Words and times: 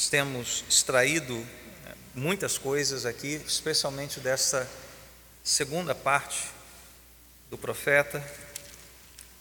Nós 0.00 0.08
temos 0.08 0.64
extraído 0.66 1.36
eh, 1.36 1.94
muitas 2.14 2.56
coisas 2.56 3.04
aqui, 3.04 3.38
especialmente 3.46 4.18
dessa 4.18 4.66
segunda 5.44 5.94
parte 5.94 6.44
do 7.50 7.58
profeta. 7.58 8.24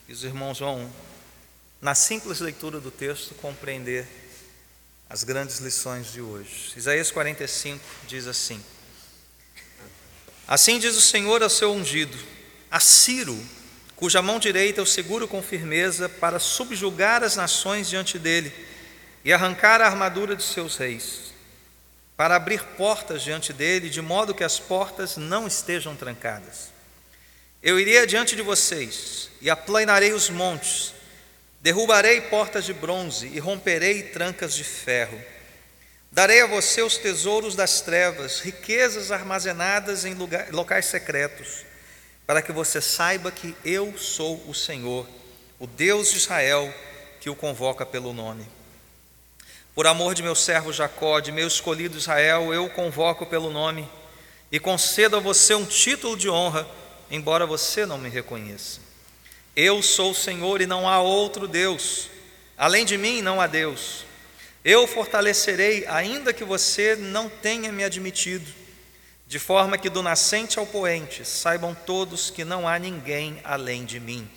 E 0.05 0.11
os 0.11 0.25
irmãos 0.25 0.59
vão, 0.59 0.91
na 1.81 1.95
simples 1.95 2.41
leitura 2.41 2.81
do 2.81 2.91
texto, 2.91 3.33
compreender 3.35 4.05
as 5.09 5.23
grandes 5.23 5.59
lições 5.59 6.11
de 6.11 6.19
hoje. 6.19 6.73
Isaías 6.75 7.09
45 7.09 7.81
diz 8.05 8.27
assim: 8.27 8.61
Assim 10.45 10.77
diz 10.77 10.97
o 10.97 11.01
Senhor 11.01 11.41
ao 11.41 11.49
seu 11.49 11.71
ungido, 11.71 12.17
a 12.69 12.81
Ciro, 12.81 13.41
cuja 13.95 14.21
mão 14.21 14.37
direita 14.39 14.81
eu 14.81 14.85
seguro 14.85 15.25
com 15.25 15.41
firmeza 15.41 16.09
para 16.09 16.37
subjugar 16.37 17.23
as 17.23 17.37
nações 17.37 17.87
diante 17.87 18.19
dele 18.19 18.67
e 19.29 19.33
arrancar 19.33 19.79
a 19.79 19.85
armadura 19.85 20.35
de 20.35 20.41
seus 20.41 20.75
reis, 20.75 21.35
para 22.17 22.35
abrir 22.35 22.63
portas 22.75 23.21
diante 23.21 23.53
dele, 23.53 23.87
de 23.87 24.01
modo 24.01 24.33
que 24.33 24.43
as 24.43 24.59
portas 24.59 25.17
não 25.17 25.45
estejam 25.45 25.95
trancadas. 25.95 26.71
Eu 27.61 27.79
irei 27.79 27.99
adiante 27.99 28.35
de 28.35 28.41
vocês 28.41 29.29
e 29.39 29.47
aplanarei 29.47 30.13
os 30.13 30.31
montes, 30.31 30.95
derrubarei 31.61 32.21
portas 32.21 32.65
de 32.65 32.73
bronze 32.73 33.27
e 33.27 33.37
romperei 33.37 34.01
trancas 34.01 34.55
de 34.55 34.63
ferro. 34.63 35.21
Darei 36.11 36.41
a 36.41 36.47
você 36.47 36.81
os 36.81 36.97
tesouros 36.97 37.53
das 37.53 37.81
trevas, 37.81 38.39
riquezas 38.39 39.11
armazenadas 39.11 40.05
em 40.05 40.15
lugar, 40.15 40.51
locais 40.51 40.85
secretos, 40.85 41.67
para 42.25 42.41
que 42.41 42.51
você 42.51 42.81
saiba 42.81 43.31
que 43.31 43.55
eu 43.63 43.95
sou 43.95 44.43
o 44.49 44.55
Senhor, 44.55 45.07
o 45.59 45.67
Deus 45.67 46.09
de 46.09 46.17
Israel, 46.17 46.73
que 47.21 47.29
o 47.29 47.35
convoca 47.35 47.85
pelo 47.85 48.11
nome. 48.11 48.57
Por 49.75 49.87
amor 49.87 50.13
de 50.13 50.23
meu 50.23 50.35
servo 50.35 50.73
Jacó, 50.73 51.19
de 51.19 51.31
meu 51.31 51.47
escolhido 51.47 51.97
Israel, 51.97 52.53
eu 52.53 52.65
o 52.65 52.69
convoco 52.69 53.25
pelo 53.25 53.49
nome 53.49 53.87
e 54.51 54.59
concedo 54.59 55.15
a 55.15 55.19
você 55.19 55.53
um 55.53 55.65
título 55.65 56.17
de 56.17 56.29
honra, 56.29 56.67
embora 57.09 57.45
você 57.45 57.85
não 57.85 57.97
me 57.97 58.09
reconheça. 58.09 58.79
Eu 59.55 59.81
sou 59.81 60.11
o 60.11 60.15
Senhor 60.15 60.61
e 60.61 60.65
não 60.65 60.87
há 60.87 60.99
outro 61.01 61.47
Deus. 61.47 62.09
Além 62.57 62.83
de 62.83 62.97
mim 62.97 63.21
não 63.21 63.39
há 63.39 63.47
Deus. 63.47 64.05
Eu 64.63 64.85
fortalecerei, 64.87 65.85
ainda 65.87 66.33
que 66.33 66.43
você 66.43 66.95
não 66.95 67.29
tenha 67.29 67.71
me 67.71 67.83
admitido, 67.83 68.51
de 69.25 69.39
forma 69.39 69.77
que 69.77 69.89
do 69.89 70.03
nascente 70.03 70.59
ao 70.59 70.65
poente 70.65 71.23
saibam 71.23 71.73
todos 71.73 72.29
que 72.29 72.43
não 72.43 72.67
há 72.67 72.77
ninguém 72.77 73.39
além 73.43 73.85
de 73.85 73.99
mim. 73.99 74.29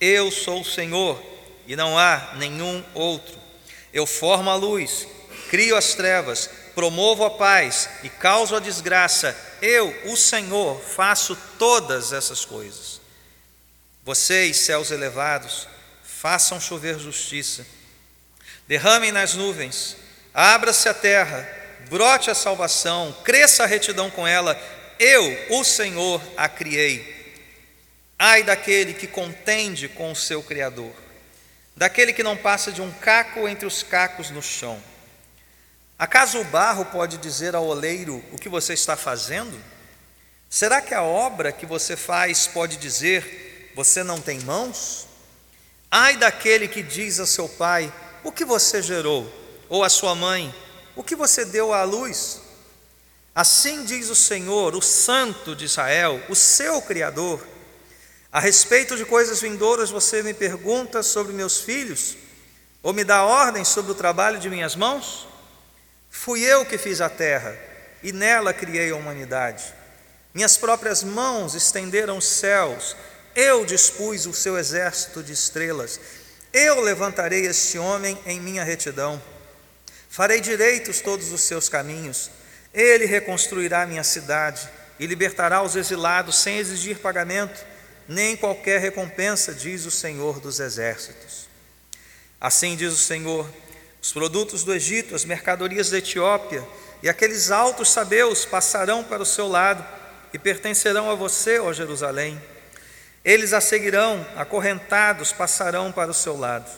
Eu 0.00 0.30
sou 0.30 0.60
o 0.60 0.64
Senhor 0.64 1.20
e 1.66 1.74
não 1.74 1.98
há 1.98 2.34
nenhum 2.36 2.84
outro. 2.94 3.43
Eu 3.94 4.06
formo 4.06 4.50
a 4.50 4.56
luz, 4.56 5.06
crio 5.48 5.76
as 5.76 5.94
trevas, 5.94 6.50
promovo 6.74 7.24
a 7.24 7.30
paz 7.30 7.88
e 8.02 8.08
causo 8.08 8.56
a 8.56 8.60
desgraça. 8.60 9.36
Eu, 9.62 9.94
o 10.06 10.16
Senhor, 10.16 10.80
faço 10.80 11.38
todas 11.60 12.12
essas 12.12 12.44
coisas. 12.44 13.00
Vocês, 14.02 14.56
céus 14.56 14.90
elevados, 14.90 15.68
façam 16.02 16.60
chover 16.60 16.98
justiça, 16.98 17.64
derramem 18.66 19.12
nas 19.12 19.34
nuvens, 19.34 19.96
abra-se 20.34 20.88
a 20.88 20.94
terra, 20.94 21.48
brote 21.88 22.28
a 22.28 22.34
salvação, 22.34 23.16
cresça 23.22 23.62
a 23.62 23.66
retidão 23.66 24.10
com 24.10 24.26
ela. 24.26 24.60
Eu, 24.98 25.56
o 25.56 25.62
Senhor, 25.62 26.20
a 26.36 26.48
criei. 26.48 27.14
Ai 28.18 28.42
daquele 28.42 28.92
que 28.92 29.06
contende 29.06 29.86
com 29.86 30.10
o 30.10 30.16
seu 30.16 30.42
Criador 30.42 31.03
daquele 31.76 32.12
que 32.12 32.22
não 32.22 32.36
passa 32.36 32.70
de 32.70 32.80
um 32.80 32.90
caco 32.90 33.48
entre 33.48 33.66
os 33.66 33.82
cacos 33.82 34.30
no 34.30 34.42
chão. 34.42 34.80
Acaso 35.98 36.40
o 36.40 36.44
barro 36.44 36.84
pode 36.86 37.18
dizer 37.18 37.54
ao 37.54 37.66
oleiro 37.66 38.22
o 38.32 38.38
que 38.38 38.48
você 38.48 38.74
está 38.74 38.96
fazendo? 38.96 39.58
Será 40.50 40.80
que 40.80 40.94
a 40.94 41.02
obra 41.02 41.52
que 41.52 41.66
você 41.66 41.96
faz 41.96 42.46
pode 42.46 42.76
dizer 42.76 43.72
você 43.74 44.04
não 44.04 44.20
tem 44.20 44.40
mãos? 44.40 45.06
Ai 45.90 46.16
daquele 46.16 46.68
que 46.68 46.82
diz 46.82 47.18
a 47.20 47.26
seu 47.26 47.48
pai 47.48 47.92
o 48.22 48.32
que 48.32 48.44
você 48.44 48.82
gerou, 48.82 49.30
ou 49.68 49.84
a 49.84 49.88
sua 49.88 50.14
mãe 50.14 50.54
o 50.96 51.02
que 51.02 51.16
você 51.16 51.44
deu 51.44 51.72
à 51.72 51.82
luz. 51.82 52.40
Assim 53.34 53.84
diz 53.84 54.10
o 54.10 54.14
Senhor, 54.14 54.76
o 54.76 54.82
Santo 54.82 55.56
de 55.56 55.64
Israel, 55.64 56.22
o 56.28 56.36
seu 56.36 56.80
Criador 56.82 57.44
a 58.34 58.40
respeito 58.40 58.96
de 58.96 59.04
coisas 59.04 59.40
vindouras, 59.40 59.90
você 59.90 60.20
me 60.20 60.34
pergunta 60.34 61.04
sobre 61.04 61.32
meus 61.32 61.60
filhos? 61.60 62.16
Ou 62.82 62.92
me 62.92 63.04
dá 63.04 63.22
ordem 63.22 63.64
sobre 63.64 63.92
o 63.92 63.94
trabalho 63.94 64.40
de 64.40 64.50
minhas 64.50 64.74
mãos? 64.74 65.28
Fui 66.10 66.42
eu 66.42 66.66
que 66.66 66.76
fiz 66.76 67.00
a 67.00 67.08
terra, 67.08 67.56
e 68.02 68.10
nela 68.10 68.52
criei 68.52 68.90
a 68.90 68.96
humanidade. 68.96 69.72
Minhas 70.34 70.56
próprias 70.56 71.04
mãos 71.04 71.54
estenderam 71.54 72.18
os 72.18 72.26
céus, 72.26 72.96
eu 73.36 73.64
dispus 73.64 74.26
o 74.26 74.34
seu 74.34 74.58
exército 74.58 75.22
de 75.22 75.32
estrelas. 75.32 76.00
Eu 76.52 76.80
levantarei 76.80 77.46
este 77.46 77.78
homem 77.78 78.18
em 78.26 78.40
minha 78.40 78.64
retidão. 78.64 79.22
Farei 80.10 80.40
direitos 80.40 81.00
todos 81.00 81.30
os 81.30 81.42
seus 81.42 81.68
caminhos. 81.68 82.32
Ele 82.74 83.04
reconstruirá 83.04 83.86
minha 83.86 84.02
cidade 84.02 84.68
e 84.98 85.06
libertará 85.06 85.62
os 85.62 85.76
exilados 85.76 86.36
sem 86.36 86.58
exigir 86.58 86.98
pagamento 86.98 87.73
nem 88.08 88.36
qualquer 88.36 88.80
recompensa, 88.80 89.54
diz 89.54 89.86
o 89.86 89.90
Senhor 89.90 90.40
dos 90.40 90.60
Exércitos. 90.60 91.48
Assim 92.40 92.76
diz 92.76 92.92
o 92.92 92.96
Senhor: 92.96 93.48
os 94.02 94.12
produtos 94.12 94.64
do 94.64 94.74
Egito, 94.74 95.14
as 95.14 95.24
mercadorias 95.24 95.90
da 95.90 95.98
Etiópia 95.98 96.66
e 97.02 97.08
aqueles 97.08 97.50
altos 97.50 97.90
sabeus 97.90 98.44
passarão 98.44 99.04
para 99.04 99.22
o 99.22 99.26
seu 99.26 99.48
lado 99.48 99.84
e 100.32 100.38
pertencerão 100.38 101.10
a 101.10 101.14
você, 101.14 101.58
ó 101.58 101.72
Jerusalém. 101.72 102.40
Eles 103.24 103.52
a 103.52 103.60
seguirão, 103.60 104.26
acorrentados, 104.36 105.32
passarão 105.32 105.90
para 105.90 106.10
o 106.10 106.14
seu 106.14 106.36
lado. 106.38 106.70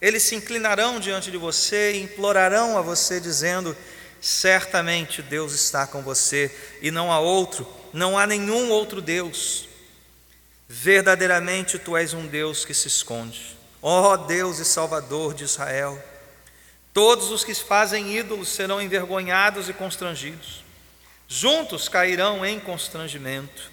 Eles 0.00 0.22
se 0.22 0.34
inclinarão 0.34 0.98
diante 0.98 1.30
de 1.30 1.36
você 1.36 1.92
e 1.92 2.02
implorarão 2.02 2.78
a 2.78 2.80
você, 2.82 3.20
dizendo: 3.20 3.76
Certamente 4.20 5.22
Deus 5.22 5.52
está 5.52 5.86
com 5.86 6.02
você 6.02 6.54
e 6.82 6.90
não 6.90 7.10
há 7.10 7.18
outro, 7.18 7.66
não 7.92 8.18
há 8.18 8.26
nenhum 8.26 8.70
outro 8.70 9.00
Deus. 9.00 9.69
Verdadeiramente 10.72 11.80
tu 11.80 11.96
és 11.96 12.14
um 12.14 12.28
Deus 12.28 12.64
que 12.64 12.72
se 12.72 12.86
esconde. 12.86 13.58
Ó 13.82 14.16
Deus 14.16 14.60
e 14.60 14.64
Salvador 14.64 15.34
de 15.34 15.42
Israel, 15.42 16.00
todos 16.94 17.32
os 17.32 17.42
que 17.42 17.52
fazem 17.56 18.16
ídolos 18.16 18.50
serão 18.50 18.80
envergonhados 18.80 19.68
e 19.68 19.72
constrangidos. 19.72 20.62
Juntos 21.26 21.88
cairão 21.88 22.46
em 22.46 22.60
constrangimento. 22.60 23.68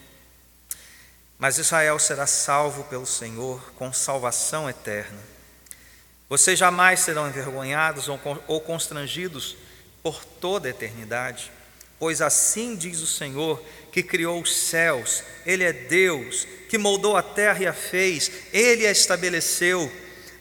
Mas 1.37 1.59
Israel 1.59 1.99
será 1.99 2.25
salvo 2.25 2.83
pelo 2.85 3.05
Senhor 3.05 3.61
com 3.73 3.93
salvação 3.93 4.67
eterna. 4.67 5.19
Vocês 6.27 6.57
jamais 6.57 7.01
serão 7.01 7.29
envergonhados 7.29 8.07
ou 8.09 8.59
constrangidos 8.59 9.55
por 10.01 10.25
toda 10.25 10.67
a 10.67 10.71
eternidade, 10.71 11.51
pois 11.99 12.23
assim 12.23 12.75
diz 12.75 13.01
o 13.01 13.07
Senhor 13.07 13.63
que 13.97 14.03
criou 14.03 14.39
os 14.39 14.55
céus, 14.55 15.23
Ele 15.43 15.63
é 15.63 15.73
Deus, 15.73 16.47
que 16.69 16.77
moldou 16.77 17.17
a 17.17 17.23
terra 17.23 17.63
e 17.63 17.65
a 17.65 17.73
fez, 17.73 18.31
Ele 18.53 18.85
a 18.85 18.91
estabeleceu. 18.91 19.91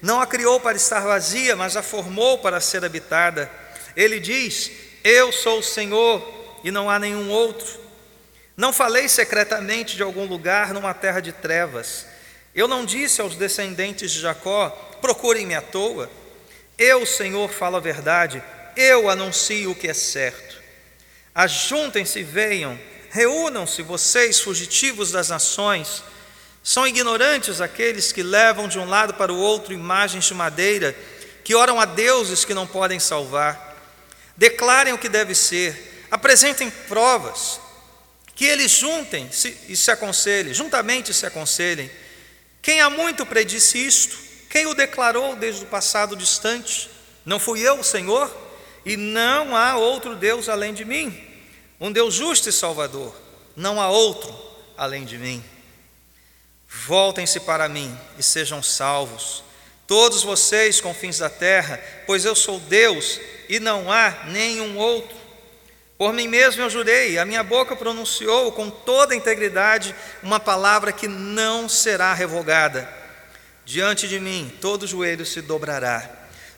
Não 0.03 0.21
a 0.21 0.27
criou 0.27 0.61
para 0.61 0.77
estar 0.77 1.01
vazia, 1.01 1.57
mas 1.57 1.75
a 1.75 1.83
formou 1.83 2.37
para 2.37 2.61
ser 2.61 2.85
habitada. 2.85 3.51
Ele 3.97 4.21
diz: 4.21 4.71
Eu 5.03 5.33
sou 5.33 5.61
o 5.61 5.63
Senhor 5.63 6.61
e 6.63 6.71
não 6.71 6.91
há 6.91 6.99
nenhum 6.99 7.31
outro. 7.31 7.81
Não 8.59 8.75
falei 8.75 9.09
secretamente 9.09 9.97
de 9.97 10.03
algum 10.03 10.27
lugar 10.27 10.75
numa 10.75 10.93
terra 10.93 11.21
de 11.21 11.33
trevas. 11.33 12.05
Eu 12.55 12.69
não 12.69 12.85
disse 12.85 13.23
aos 13.23 13.37
descendentes 13.37 14.11
de 14.11 14.21
Jacó: 14.21 14.69
procurem-me 15.01 15.55
à 15.55 15.63
toa. 15.63 16.11
Eu, 16.77 17.07
Senhor, 17.07 17.51
falo 17.51 17.79
a 17.79 17.81
verdade, 17.81 18.43
eu 18.77 19.09
anuncio 19.09 19.71
o 19.71 19.75
que 19.75 19.89
é 19.89 19.95
certo. 19.95 20.61
Ajuntem-se 21.35 22.19
e 22.19 22.23
venham 22.23 22.79
Reúnam-se, 23.17 23.81
vocês, 23.81 24.41
fugitivos 24.41 25.11
das 25.11 25.31
nações. 25.31 26.03
São 26.63 26.87
ignorantes 26.87 27.63
aqueles 27.63 28.13
que 28.13 28.23
levam 28.23 28.69
de 28.69 28.79
um 28.79 28.87
lado 28.87 29.15
para 29.15 29.33
o 29.33 29.39
outro 29.39 29.73
imagens 29.73 30.27
de 30.27 30.35
madeira, 30.35 30.95
que 31.43 31.55
oram 31.55 31.81
a 31.81 31.87
deuses 31.87 32.45
que 32.45 32.53
não 32.53 32.67
podem 32.67 33.01
salvar. 33.01 33.75
Declarem 34.37 34.93
o 34.93 34.99
que 34.99 35.09
deve 35.09 35.35
ser, 35.35 36.05
apresentem 36.11 36.71
provas, 36.89 37.59
que 38.35 38.45
eles 38.45 38.71
juntem 38.71 39.31
-se 39.33 39.57
e 39.67 39.75
se 39.75 39.91
aconselhem, 39.91 40.53
juntamente 40.53 41.15
se 41.15 41.25
aconselhem. 41.25 41.91
Quem 42.61 42.83
há 42.83 42.91
muito 42.91 43.25
predisse 43.25 43.79
isto? 43.79 44.15
Quem 44.51 44.67
o 44.67 44.75
declarou 44.75 45.35
desde 45.37 45.65
o 45.65 45.69
passado 45.69 46.15
distante? 46.15 46.91
Não 47.25 47.41
fui 47.41 47.61
eu, 47.61 47.83
Senhor? 47.83 48.31
E 48.85 48.95
não 48.95 49.57
há 49.57 49.75
outro 49.77 50.15
Deus 50.15 50.51
além 50.51 50.75
de 50.75 50.85
mim 50.85 51.26
um 51.81 51.93
Deus 51.93 52.15
justo 52.15 52.49
e 52.49 52.53
salvador, 52.53 53.15
não 53.55 53.81
há 53.81 53.89
outro 53.89 54.35
além 54.77 55.05
de 55.05 55.19
mim. 55.19 55.43
Voltem-se 56.69 57.41
para 57.41 57.69
mim 57.69 57.97
e 58.19 58.23
sejam 58.23 58.63
salvos, 58.63 59.43
todos 59.87 60.23
vocês 60.23 60.81
confins 60.81 61.19
da 61.19 61.31
terra, 61.31 61.81
pois 62.07 62.25
eu 62.25 62.35
sou 62.35 62.59
Deus 62.61 63.21
e 63.49 63.61
não 63.61 63.91
há 63.91 64.25
nenhum 64.27 64.77
outro. 64.77 65.17
Por 65.97 66.13
mim 66.13 66.29
mesmo 66.29 66.63
eu 66.63 66.69
jurei, 66.69 67.17
a 67.17 67.25
minha 67.25 67.43
boca 67.43 67.75
pronunciou 67.75 68.53
com 68.53 68.69
toda 68.69 69.15
integridade 69.15 69.95
uma 70.23 70.39
palavra 70.39 70.93
que 70.93 71.09
não 71.09 71.69
será 71.69 72.13
revogada. 72.13 72.89
Diante 73.65 74.07
de 74.07 74.21
mim 74.21 74.53
todo 74.61 74.87
joelho 74.87 75.25
se 75.25 75.41
dobrará, 75.41 76.09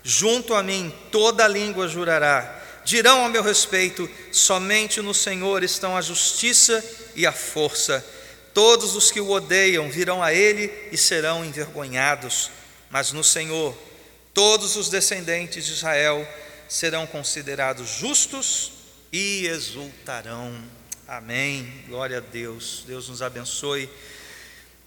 junto 0.03 0.53
a 0.53 0.61
mim 0.61 0.93
toda 1.11 1.47
língua 1.47 1.87
jurará. 1.87 2.58
Dirão 2.89 3.23
ao 3.23 3.29
meu 3.29 3.43
respeito: 3.43 4.09
somente 4.31 4.99
no 4.99 5.13
Senhor 5.13 5.61
estão 5.63 5.95
a 5.95 6.01
justiça 6.01 6.83
e 7.15 7.23
a 7.23 7.31
força. 7.31 8.03
Todos 8.51 8.95
os 8.95 9.11
que 9.11 9.21
o 9.21 9.29
odeiam 9.29 9.91
virão 9.91 10.23
a 10.23 10.33
ele 10.33 10.73
e 10.91 10.97
serão 10.97 11.45
envergonhados, 11.45 12.49
mas 12.89 13.11
no 13.11 13.23
Senhor 13.23 13.77
todos 14.33 14.75
os 14.75 14.89
descendentes 14.89 15.67
de 15.67 15.73
Israel 15.73 16.27
serão 16.67 17.05
considerados 17.05 17.91
justos 17.91 18.71
e 19.13 19.45
exultarão. 19.45 20.59
Amém. 21.07 21.71
Glória 21.87 22.17
a 22.17 22.21
Deus. 22.21 22.85
Deus 22.87 23.07
nos 23.07 23.21
abençoe 23.21 23.87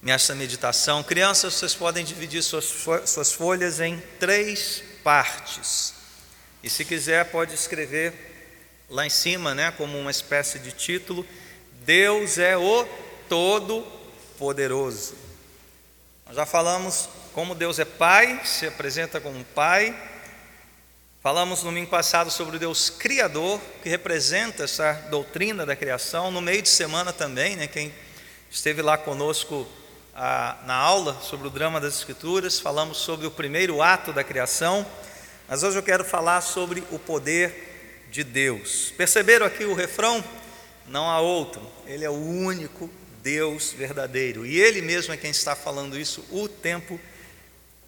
nessa 0.02 0.34
meditação. 0.34 1.04
Crianças, 1.04 1.54
vocês 1.54 1.72
podem 1.72 2.04
dividir 2.04 2.42
suas 2.42 3.30
folhas 3.32 3.78
em 3.78 4.02
três 4.18 4.82
partes. 5.04 6.01
E 6.62 6.70
se 6.70 6.84
quiser, 6.84 7.24
pode 7.26 7.54
escrever 7.54 8.12
lá 8.88 9.04
em 9.04 9.10
cima, 9.10 9.54
né, 9.54 9.72
como 9.72 9.98
uma 9.98 10.10
espécie 10.10 10.58
de 10.58 10.70
título: 10.70 11.26
Deus 11.84 12.38
é 12.38 12.56
o 12.56 12.86
Todo-Poderoso. 13.28 15.14
Já 16.32 16.46
falamos 16.46 17.08
como 17.34 17.54
Deus 17.54 17.78
é 17.78 17.84
Pai, 17.84 18.40
se 18.44 18.66
apresenta 18.66 19.20
como 19.20 19.44
Pai. 19.44 19.94
Falamos 21.22 21.62
no 21.62 21.70
domingo 21.70 21.88
passado 21.88 22.30
sobre 22.30 22.56
o 22.56 22.58
Deus 22.58 22.90
Criador, 22.90 23.60
que 23.82 23.88
representa 23.88 24.64
essa 24.64 24.92
doutrina 25.10 25.64
da 25.64 25.76
criação. 25.76 26.30
No 26.30 26.40
meio 26.40 26.62
de 26.62 26.68
semana 26.68 27.12
também, 27.12 27.56
né, 27.56 27.66
quem 27.66 27.92
esteve 28.50 28.82
lá 28.82 28.98
conosco 28.98 29.66
a, 30.14 30.58
na 30.66 30.74
aula 30.74 31.18
sobre 31.22 31.46
o 31.46 31.50
drama 31.50 31.80
das 31.80 31.96
Escrituras, 31.96 32.60
falamos 32.60 32.98
sobre 32.98 33.26
o 33.26 33.30
primeiro 33.30 33.80
ato 33.80 34.12
da 34.12 34.22
criação. 34.22 34.86
Mas 35.52 35.62
hoje 35.62 35.76
eu 35.76 35.82
quero 35.82 36.02
falar 36.02 36.40
sobre 36.40 36.82
o 36.90 36.98
poder 36.98 38.06
de 38.10 38.24
Deus. 38.24 38.90
Perceberam 38.96 39.44
aqui 39.44 39.66
o 39.66 39.74
refrão? 39.74 40.24
Não 40.88 41.10
há 41.10 41.20
outro, 41.20 41.60
Ele 41.84 42.06
é 42.06 42.08
o 42.08 42.14
único 42.14 42.88
Deus 43.22 43.70
verdadeiro. 43.70 44.46
E 44.46 44.58
Ele 44.58 44.80
mesmo 44.80 45.12
é 45.12 45.16
quem 45.18 45.30
está 45.30 45.54
falando 45.54 45.98
isso 45.98 46.24
o 46.30 46.48
tempo 46.48 46.98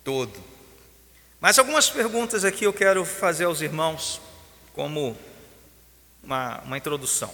todo. 0.04 0.44
Mas 1.40 1.58
algumas 1.58 1.88
perguntas 1.88 2.44
aqui 2.44 2.64
eu 2.64 2.72
quero 2.74 3.02
fazer 3.02 3.44
aos 3.44 3.62
irmãos, 3.62 4.20
como 4.74 5.16
uma, 6.22 6.60
uma 6.64 6.76
introdução. 6.76 7.32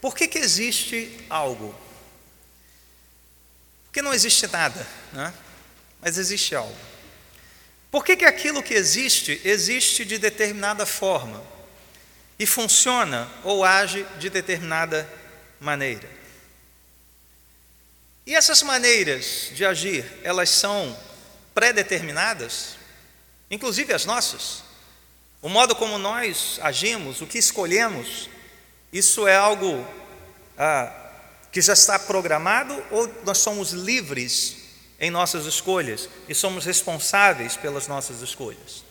Por 0.00 0.14
que, 0.14 0.28
que 0.28 0.38
existe 0.38 1.26
algo? 1.28 1.74
Porque 3.86 4.02
não 4.02 4.14
existe 4.14 4.46
nada, 4.46 4.86
né? 5.12 5.34
mas 6.00 6.16
existe 6.16 6.54
algo. 6.54 6.99
Por 7.90 8.04
que, 8.04 8.16
que 8.16 8.24
aquilo 8.24 8.62
que 8.62 8.74
existe, 8.74 9.40
existe 9.44 10.04
de 10.04 10.16
determinada 10.16 10.86
forma 10.86 11.42
e 12.38 12.46
funciona 12.46 13.28
ou 13.42 13.64
age 13.64 14.06
de 14.18 14.30
determinada 14.30 15.08
maneira? 15.58 16.08
E 18.24 18.34
essas 18.34 18.62
maneiras 18.62 19.50
de 19.52 19.64
agir, 19.64 20.04
elas 20.22 20.50
são 20.50 20.96
pré-determinadas, 21.52 22.76
inclusive 23.50 23.92
as 23.92 24.04
nossas. 24.04 24.62
O 25.42 25.48
modo 25.48 25.74
como 25.74 25.98
nós 25.98 26.60
agimos, 26.62 27.20
o 27.20 27.26
que 27.26 27.38
escolhemos, 27.38 28.30
isso 28.92 29.26
é 29.26 29.34
algo 29.34 29.84
ah, 30.56 30.92
que 31.50 31.60
já 31.60 31.72
está 31.72 31.98
programado 31.98 32.80
ou 32.92 33.12
nós 33.24 33.38
somos 33.38 33.72
livres 33.72 34.59
em 35.00 35.10
nossas 35.10 35.46
escolhas 35.46 36.08
e 36.28 36.34
somos 36.34 36.66
responsáveis 36.66 37.56
pelas 37.56 37.88
nossas 37.88 38.20
escolhas? 38.20 38.84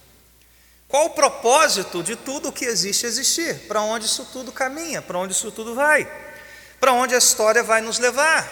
Qual 0.88 1.06
o 1.06 1.10
propósito 1.12 2.02
de 2.02 2.16
tudo 2.16 2.50
o 2.50 2.52
que 2.52 2.66
existe 2.66 3.06
existir? 3.06 3.68
Para 3.68 3.82
onde 3.82 4.08
isso 4.08 4.26
tudo 4.34 4.52
caminha? 4.52 5.04
Para 5.04 5.20
onde 5.20 5.34
isso 5.34 5.52
tudo 5.52 5.76
vai? 5.76 6.10
Para 6.80 6.94
onde 6.94 7.14
a 7.14 7.20
história 7.20 7.62
vai 7.62 7.80
nos 7.80 8.00
levar? 8.00 8.50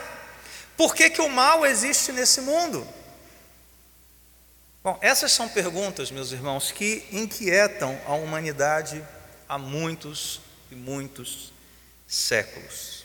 Por 0.78 0.94
que, 0.94 1.10
que 1.10 1.22
o 1.22 1.28
mal 1.28 1.66
existe 1.66 2.12
nesse 2.12 2.42
mundo? 2.42 2.88
Bom, 4.84 5.00
essas 5.02 5.32
são 5.32 5.50
perguntas, 5.50 6.12
meus 6.12 6.32
irmãos, 6.32 6.72
que 6.72 7.04
inquietam 7.12 8.00
a 8.06 8.14
humanidade 8.14 9.04
há 9.50 9.58
muitos 9.58 10.40
e 10.72 10.76
muitos 10.76 11.52
séculos. 12.08 13.04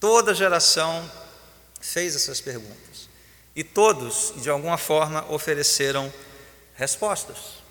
Toda 0.00 0.34
geração 0.34 1.08
fez 1.78 2.16
essas 2.16 2.40
perguntas 2.40 2.91
e 3.54 3.62
todos, 3.62 4.32
de 4.36 4.48
alguma 4.48 4.78
forma, 4.78 5.24
ofereceram 5.30 6.12
respostas. 6.74 7.62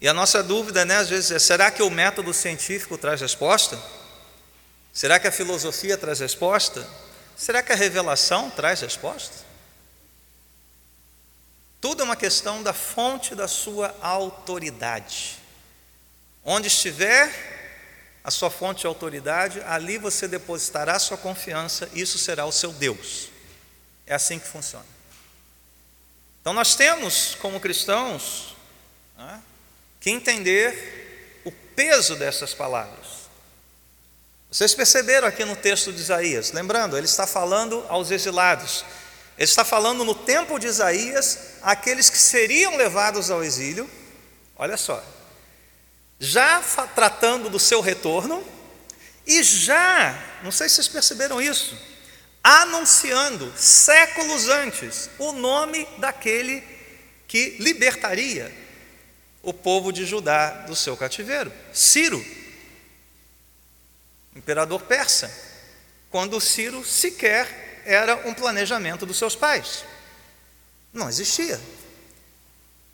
E 0.00 0.08
a 0.08 0.14
nossa 0.14 0.42
dúvida, 0.42 0.84
né, 0.84 0.96
às 0.96 1.08
vezes, 1.08 1.30
é: 1.30 1.38
será 1.38 1.70
que 1.70 1.82
o 1.82 1.90
método 1.90 2.32
científico 2.32 2.98
traz 2.98 3.20
resposta? 3.20 3.78
Será 4.92 5.18
que 5.18 5.26
a 5.26 5.32
filosofia 5.32 5.96
traz 5.96 6.20
resposta? 6.20 6.86
Será 7.36 7.62
que 7.62 7.72
a 7.72 7.76
revelação 7.76 8.50
traz 8.50 8.80
resposta? 8.80 9.44
Tudo 11.80 12.02
é 12.02 12.04
uma 12.04 12.16
questão 12.16 12.62
da 12.62 12.72
fonte 12.72 13.34
da 13.34 13.46
sua 13.46 13.94
autoridade. 14.00 15.38
Onde 16.42 16.68
estiver 16.68 17.30
a 18.24 18.30
sua 18.30 18.50
fonte 18.50 18.80
de 18.80 18.86
autoridade, 18.86 19.60
ali 19.66 19.98
você 19.98 20.26
depositará 20.26 20.98
sua 20.98 21.16
confiança, 21.16 21.88
isso 21.92 22.18
será 22.18 22.46
o 22.46 22.52
seu 22.52 22.72
Deus. 22.72 23.28
É 24.06 24.14
assim 24.14 24.38
que 24.38 24.46
funciona. 24.46 24.86
Então 26.40 26.52
nós 26.52 26.76
temos, 26.76 27.34
como 27.40 27.58
cristãos, 27.58 28.54
né, 29.18 29.42
que 30.00 30.10
entender 30.10 31.40
o 31.44 31.50
peso 31.50 32.14
dessas 32.14 32.54
palavras. 32.54 33.26
Vocês 34.48 34.72
perceberam 34.72 35.26
aqui 35.26 35.44
no 35.44 35.56
texto 35.56 35.92
de 35.92 36.00
Isaías, 36.00 36.52
lembrando, 36.52 36.96
ele 36.96 37.06
está 37.06 37.26
falando 37.26 37.84
aos 37.88 38.12
exilados, 38.12 38.84
ele 39.36 39.44
está 39.44 39.64
falando 39.64 40.04
no 40.04 40.14
tempo 40.14 40.58
de 40.58 40.68
Isaías, 40.68 41.56
aqueles 41.62 42.08
que 42.08 42.16
seriam 42.16 42.76
levados 42.76 43.28
ao 43.28 43.42
exílio, 43.42 43.90
olha 44.56 44.76
só, 44.76 45.02
já 46.20 46.62
tratando 46.94 47.50
do 47.50 47.58
seu 47.58 47.80
retorno, 47.80 48.42
e 49.26 49.42
já, 49.42 50.16
não 50.44 50.52
sei 50.52 50.68
se 50.68 50.76
vocês 50.76 50.88
perceberam 50.88 51.42
isso, 51.42 51.76
anunciando 52.48 53.52
séculos 53.56 54.48
antes 54.48 55.10
o 55.18 55.32
nome 55.32 55.84
daquele 55.98 56.62
que 57.26 57.56
libertaria 57.58 58.54
o 59.42 59.52
povo 59.52 59.92
de 59.92 60.06
Judá 60.06 60.50
do 60.64 60.76
seu 60.76 60.96
cativeiro, 60.96 61.52
Ciro, 61.72 62.24
imperador 64.36 64.80
persa, 64.82 65.28
quando 66.08 66.40
Ciro 66.40 66.84
sequer 66.84 67.82
era 67.84 68.28
um 68.28 68.32
planejamento 68.32 69.04
dos 69.04 69.18
seus 69.18 69.34
pais. 69.34 69.84
Não 70.92 71.08
existia. 71.08 71.60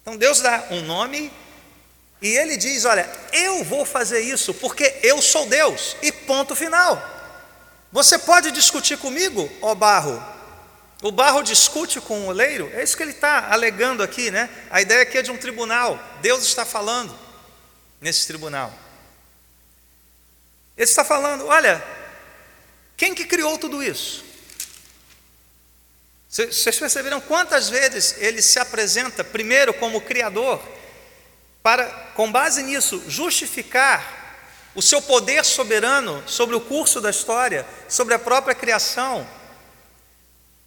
Então 0.01 0.17
Deus 0.17 0.41
dá 0.41 0.69
um 0.71 0.81
nome 0.81 1.31
e 2.23 2.29
ele 2.39 2.57
diz: 2.57 2.87
Olha, 2.87 3.07
eu 3.35 3.63
vou 3.65 3.85
fazer 3.85 4.21
isso 4.21 4.55
porque 4.55 5.01
eu 5.03 5.21
sou 5.21 5.47
Deus, 5.47 5.95
e 6.01 6.11
ponto 6.11 6.57
final. 6.57 7.22
Você 7.93 8.19
pode 8.19 8.51
discutir 8.51 8.97
comigo, 8.97 9.51
ó 9.61 9.75
barro? 9.75 10.21
O 11.03 11.13
barro 11.13 11.43
discute 11.43 12.01
com 12.01 12.23
o 12.23 12.27
oleiro? 12.29 12.71
É 12.73 12.83
isso 12.83 12.97
que 12.97 13.03
ele 13.03 13.13
está 13.13 13.53
alegando 13.53 14.03
aqui, 14.03 14.31
né? 14.31 14.49
A 14.71 14.81
ideia 14.81 15.03
aqui 15.03 15.19
é 15.19 15.23
de 15.23 15.31
um 15.31 15.37
tribunal. 15.37 16.03
Deus 16.23 16.43
está 16.43 16.65
falando 16.65 17.15
nesse 18.01 18.27
tribunal. 18.27 18.73
Ele 20.75 20.89
está 20.89 21.05
falando: 21.05 21.47
olha, 21.47 21.85
quem 22.97 23.15
que 23.15 23.27
criou 23.27 23.59
tudo 23.59 23.83
isso? 23.83 24.25
Vocês 26.31 26.79
perceberam 26.79 27.21
quantas 27.21 27.69
vezes 27.69 28.15
ele 28.17 28.41
se 28.41 28.59
apresenta 28.59 29.23
primeiro 29.23 29.75
como 29.75 30.01
Criador, 30.01 30.63
para, 31.63 31.85
com 32.15 32.33
base 32.33 32.63
nisso, 32.63 33.05
justificar 33.07 34.22
o 34.75 34.83
seu 34.83 35.03
poder 35.03 35.45
soberano 35.45 36.23
sobre 36.27 36.57
o 36.57 36.61
curso 36.61 37.01
da 37.01 37.11
história, 37.11 37.67
sobre 37.89 38.15
a 38.15 38.19
própria 38.19 38.55
criação, 38.55 39.27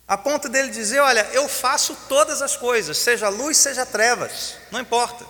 a 0.08 0.18
ponto 0.18 0.48
dele 0.48 0.70
dizer: 0.70 1.00
Olha, 1.00 1.28
eu 1.34 1.50
faço 1.50 1.98
todas 2.08 2.42
as 2.42 2.56
coisas, 2.56 2.98
seja 2.98 3.30
luz, 3.30 3.58
seja 3.58 3.86
trevas, 3.86 4.56
não 4.72 4.80
importa. 4.80 5.26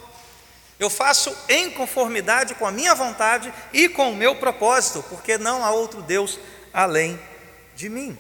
Eu 0.78 0.90
faço 0.90 1.36
em 1.48 1.72
conformidade 1.72 2.54
com 2.56 2.66
a 2.66 2.72
minha 2.72 2.94
vontade 2.94 3.54
e 3.72 3.88
com 3.88 4.12
o 4.12 4.16
meu 4.16 4.36
propósito, 4.36 5.04
porque 5.10 5.38
não 5.38 5.64
há 5.64 5.72
outro 5.72 6.02
Deus 6.02 6.38
além 6.74 7.18
de 7.76 7.88
mim. 7.88 8.18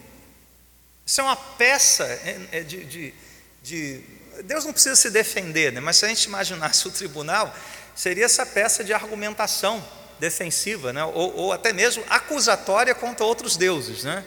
Isso 1.05 1.19
é 1.19 1.23
uma 1.25 1.35
peça 1.35 2.05
é, 2.05 2.39
é 2.53 2.59
de, 2.61 2.85
de, 2.85 3.13
de 3.61 4.03
Deus 4.45 4.63
não 4.63 4.71
precisa 4.71 4.95
se 4.95 5.09
defender, 5.09 5.73
né? 5.73 5.81
mas 5.81 5.97
se 5.97 6.05
a 6.05 6.07
gente 6.07 6.23
imaginasse 6.23 6.87
o 6.87 6.91
tribunal, 6.91 7.53
seria 7.93 8.25
essa 8.25 8.45
peça 8.45 8.83
de 8.83 8.93
argumentação 8.93 9.85
defensiva, 10.19 10.93
né? 10.93 11.03
ou, 11.03 11.35
ou 11.35 11.53
até 11.53 11.73
mesmo 11.73 12.03
acusatória 12.09 12.93
contra 12.95 13.25
outros 13.25 13.57
deuses. 13.57 14.03
Né? 14.03 14.23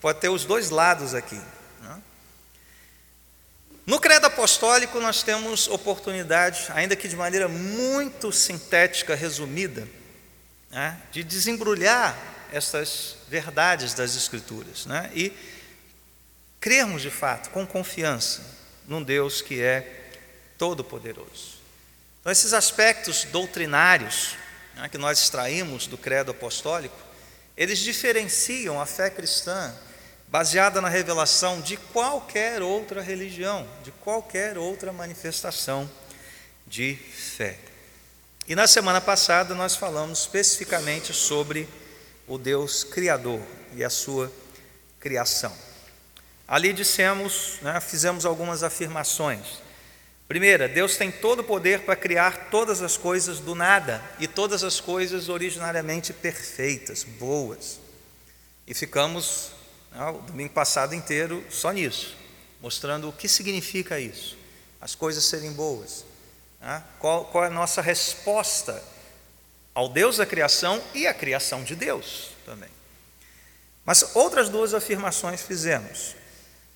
Pode 0.00 0.20
ter 0.20 0.28
os 0.28 0.44
dois 0.44 0.70
lados 0.70 1.14
aqui. 1.14 1.40
Né? 1.80 2.02
No 3.86 4.00
credo 4.00 4.26
apostólico, 4.26 5.00
nós 5.00 5.22
temos 5.22 5.68
oportunidade, 5.68 6.66
ainda 6.70 6.96
que 6.96 7.08
de 7.08 7.16
maneira 7.16 7.48
muito 7.48 8.32
sintética, 8.32 9.14
resumida, 9.14 9.86
né? 10.70 11.00
de 11.12 11.22
desembrulhar 11.22 12.16
essas 12.52 13.16
verdades 13.28 13.94
das 13.94 14.16
Escrituras 14.16 14.86
né? 14.86 15.10
e 15.14 15.32
crermos 16.60 17.02
de 17.02 17.10
fato, 17.10 17.50
com 17.50 17.66
confiança, 17.66 18.42
num 18.86 19.02
Deus 19.02 19.40
que 19.40 19.62
é 19.62 20.10
todo-poderoso. 20.58 21.60
Então, 22.20 22.30
esses 22.30 22.52
aspectos 22.52 23.24
doutrinários 23.24 24.36
né, 24.74 24.88
que 24.88 24.98
nós 24.98 25.20
extraímos 25.20 25.86
do 25.86 25.98
credo 25.98 26.30
apostólico, 26.30 26.96
eles 27.56 27.78
diferenciam 27.78 28.80
a 28.80 28.86
fé 28.86 29.10
cristã 29.10 29.74
baseada 30.28 30.80
na 30.80 30.88
revelação 30.88 31.60
de 31.60 31.76
qualquer 31.76 32.62
outra 32.62 33.02
religião, 33.02 33.66
de 33.82 33.90
qualquer 33.90 34.56
outra 34.56 34.92
manifestação 34.92 35.90
de 36.66 36.94
fé. 36.94 37.58
E 38.46 38.54
na 38.54 38.66
semana 38.66 39.00
passada 39.00 39.54
nós 39.54 39.74
falamos 39.74 40.20
especificamente 40.20 41.12
sobre 41.12 41.68
o 42.26 42.38
Deus 42.38 42.84
Criador 42.84 43.40
e 43.74 43.82
a 43.82 43.90
sua 43.90 44.32
criação. 45.00 45.52
Ali 46.46 46.72
dissemos, 46.72 47.58
né, 47.62 47.80
fizemos 47.80 48.24
algumas 48.24 48.62
afirmações. 48.62 49.60
Primeira, 50.30 50.68
Deus 50.68 50.96
tem 50.96 51.10
todo 51.10 51.40
o 51.40 51.44
poder 51.44 51.80
para 51.80 51.96
criar 51.96 52.50
todas 52.52 52.82
as 52.82 52.96
coisas 52.96 53.40
do 53.40 53.52
nada 53.52 54.00
e 54.20 54.28
todas 54.28 54.62
as 54.62 54.78
coisas 54.78 55.28
originariamente 55.28 56.12
perfeitas, 56.12 57.02
boas. 57.02 57.80
E 58.64 58.72
ficamos 58.72 59.50
né, 59.90 60.04
o 60.04 60.18
domingo 60.18 60.52
passado 60.52 60.94
inteiro 60.94 61.44
só 61.50 61.72
nisso, 61.72 62.16
mostrando 62.62 63.08
o 63.08 63.12
que 63.12 63.26
significa 63.26 63.98
isso, 63.98 64.38
as 64.80 64.94
coisas 64.94 65.24
serem 65.24 65.52
boas. 65.52 66.04
Né? 66.60 66.80
Qual, 67.00 67.24
qual 67.24 67.42
é 67.42 67.48
a 67.48 67.50
nossa 67.50 67.82
resposta 67.82 68.80
ao 69.74 69.88
Deus 69.88 70.18
da 70.18 70.26
criação 70.26 70.80
e 70.94 71.08
à 71.08 71.12
criação 71.12 71.64
de 71.64 71.74
Deus 71.74 72.30
também. 72.46 72.70
Mas 73.84 74.14
outras 74.14 74.48
duas 74.48 74.74
afirmações 74.74 75.42
fizemos. 75.42 76.14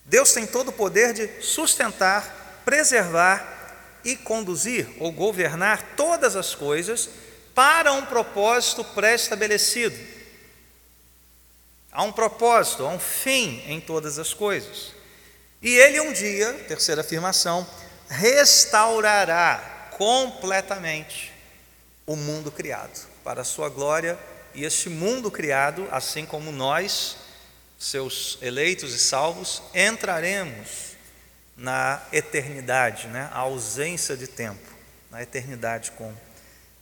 Deus 0.05 0.33
tem 0.33 0.45
todo 0.45 0.71
o 0.71 0.73
poder 0.73 1.13
de 1.13 1.41
sustentar, 1.41 2.44
preservar 2.65 3.55
e 4.05 4.17
conduzir 4.17 4.89
ou 4.99 5.11
governar 5.11 5.95
todas 5.97 6.37
as 6.37 6.55
coisas 6.55 7.09
para 7.55 7.93
um 7.93 8.05
propósito 8.05 8.85
pré-estabelecido. 8.85 9.97
Há 11.91 12.03
um 12.03 12.13
propósito, 12.13 12.85
há 12.85 12.89
um 12.89 12.99
fim 12.99 13.63
em 13.67 13.81
todas 13.81 14.19
as 14.19 14.35
coisas. 14.35 14.93
E 15.63 15.75
ele 15.77 16.01
um 16.01 16.13
dia, 16.13 16.53
terceira 16.67 17.01
afirmação, 17.01 17.67
restaurará 18.09 19.89
completamente 19.97 21.33
o 22.07 22.17
mundo 22.17 22.51
criado 22.51 23.09
para 23.23 23.43
a 23.43 23.45
sua 23.45 23.69
glória 23.69 24.19
e 24.55 24.65
este 24.65 24.89
mundo 24.89 25.31
criado, 25.31 25.89
assim 25.91 26.27
como 26.27 26.53
nós 26.53 27.17
seus 27.79 28.39
eleitos 28.41 28.95
e 28.95 28.99
salvos, 28.99 29.63
entraremos 29.75 30.94
na 31.57 32.03
eternidade, 32.13 33.07
né? 33.09 33.29
a 33.33 33.39
ausência 33.41 34.17
de 34.17 34.27
tempo, 34.27 34.73
na 35.11 35.23
eternidade 35.23 35.93
com 35.93 36.13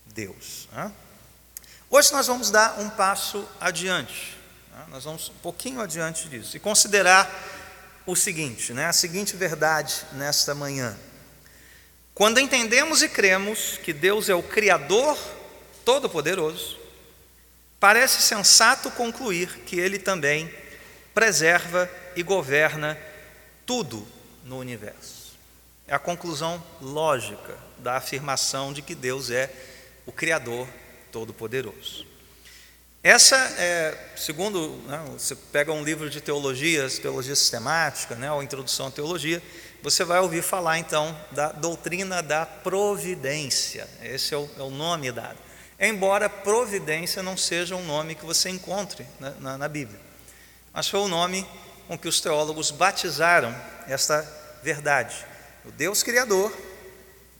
Deus. 0.06 0.68
Né? 0.72 0.90
Hoje 1.90 2.12
nós 2.12 2.26
vamos 2.26 2.50
dar 2.50 2.80
um 2.80 2.88
passo 2.88 3.46
adiante, 3.60 4.36
né? 4.72 4.84
nós 4.88 5.04
vamos 5.04 5.28
um 5.28 5.38
pouquinho 5.42 5.80
adiante 5.80 6.28
disso 6.28 6.56
e 6.56 6.60
considerar 6.60 7.30
o 8.06 8.16
seguinte, 8.16 8.72
né? 8.72 8.86
a 8.86 8.92
seguinte 8.92 9.36
verdade 9.36 10.04
nesta 10.12 10.54
manhã. 10.54 10.96
Quando 12.14 12.40
entendemos 12.40 13.02
e 13.02 13.08
cremos 13.08 13.78
que 13.82 13.92
Deus 13.92 14.28
é 14.28 14.34
o 14.34 14.42
Criador 14.42 15.18
Todo-Poderoso, 15.84 16.78
parece 17.80 18.22
sensato 18.22 18.90
concluir 18.90 19.48
que 19.66 19.78
Ele 19.78 19.98
também 19.98 20.52
preserva 21.14 21.90
e 22.16 22.22
governa 22.22 22.98
tudo 23.66 24.06
no 24.44 24.58
universo. 24.58 25.32
É 25.86 25.94
a 25.94 25.98
conclusão 25.98 26.62
lógica 26.80 27.58
da 27.78 27.96
afirmação 27.96 28.72
de 28.72 28.82
que 28.82 28.94
Deus 28.94 29.30
é 29.30 29.52
o 30.06 30.12
Criador 30.12 30.68
Todo-Poderoso. 31.10 32.06
Essa 33.02 33.36
é, 33.58 34.12
segundo, 34.16 34.76
né, 34.86 35.04
você 35.12 35.34
pega 35.34 35.72
um 35.72 35.82
livro 35.82 36.08
de 36.08 36.20
teologia, 36.20 36.88
teologia 36.88 37.34
sistemática, 37.34 38.14
né, 38.14 38.30
ou 38.30 38.42
introdução 38.42 38.86
à 38.86 38.90
teologia, 38.90 39.42
você 39.82 40.04
vai 40.04 40.20
ouvir 40.20 40.42
falar 40.42 40.78
então 40.78 41.18
da 41.32 41.50
doutrina 41.50 42.22
da 42.22 42.46
providência. 42.46 43.88
Esse 44.02 44.34
é 44.34 44.38
o, 44.38 44.48
é 44.56 44.62
o 44.62 44.70
nome 44.70 45.10
dado. 45.10 45.38
Embora 45.80 46.30
providência 46.30 47.22
não 47.22 47.36
seja 47.36 47.74
um 47.74 47.84
nome 47.84 48.14
que 48.14 48.24
você 48.24 48.48
encontre 48.48 49.04
na, 49.18 49.30
na, 49.30 49.58
na 49.58 49.68
Bíblia 49.68 50.12
mas 50.72 50.88
foi 50.88 51.00
o 51.00 51.08
nome 51.08 51.46
com 51.92 51.98
que 51.98 52.08
os 52.08 52.22
teólogos 52.22 52.70
batizaram 52.70 53.54
esta 53.86 54.22
verdade. 54.62 55.14
O 55.62 55.70
Deus 55.70 56.02
Criador, 56.02 56.50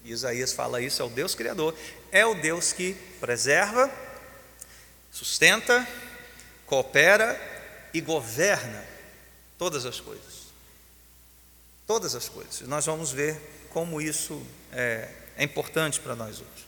Isaías 0.05 0.53
fala 0.53 0.83
isso, 0.83 1.01
é 1.01 1.05
o 1.07 1.09
Deus 1.09 1.35
Criador, 1.35 1.75
é 2.11 2.27
o 2.27 2.35
Deus 2.35 2.71
que 2.71 2.93
preserva, 3.19 3.91
sustenta, 5.11 5.89
coopera 6.67 7.41
e 7.95 8.01
governa 8.03 8.85
todas 9.57 9.87
as 9.87 9.99
coisas. 9.99 10.53
Todas 11.87 12.15
as 12.15 12.29
coisas. 12.29 12.61
Nós 12.69 12.85
vamos 12.85 13.11
ver 13.11 13.41
como 13.71 14.03
isso 14.03 14.47
é, 14.71 15.09
é 15.35 15.45
importante 15.45 15.99
para 15.99 16.15
nós 16.15 16.41
hoje. 16.41 16.67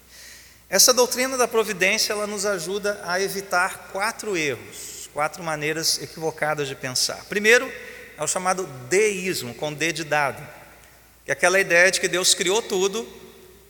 Essa 0.71 0.95
doutrina 0.95 1.37
da 1.37 1.47
providência 1.47 2.15
ela 2.15 2.27
nos 2.27 2.47
ajuda 2.47 2.99
a 3.05 3.21
evitar 3.21 3.91
quatro 3.93 4.39
erros 4.39 4.94
quatro 5.15 5.43
maneiras 5.45 6.03
equivocadas 6.03 6.67
de 6.67 6.75
pensar. 6.75 7.25
Primeiro, 7.29 7.73
é 8.19 8.23
o 8.23 8.27
chamado 8.27 8.67
deísmo, 8.91 9.55
com 9.55 9.73
D 9.73 9.93
de 9.93 10.03
dado, 10.03 10.47
que 11.25 11.31
é 11.31 11.33
aquela 11.33 11.61
ideia 11.61 11.91
de 11.91 12.01
que 12.01 12.09
Deus 12.09 12.35
criou 12.35 12.61
tudo, 12.61 13.09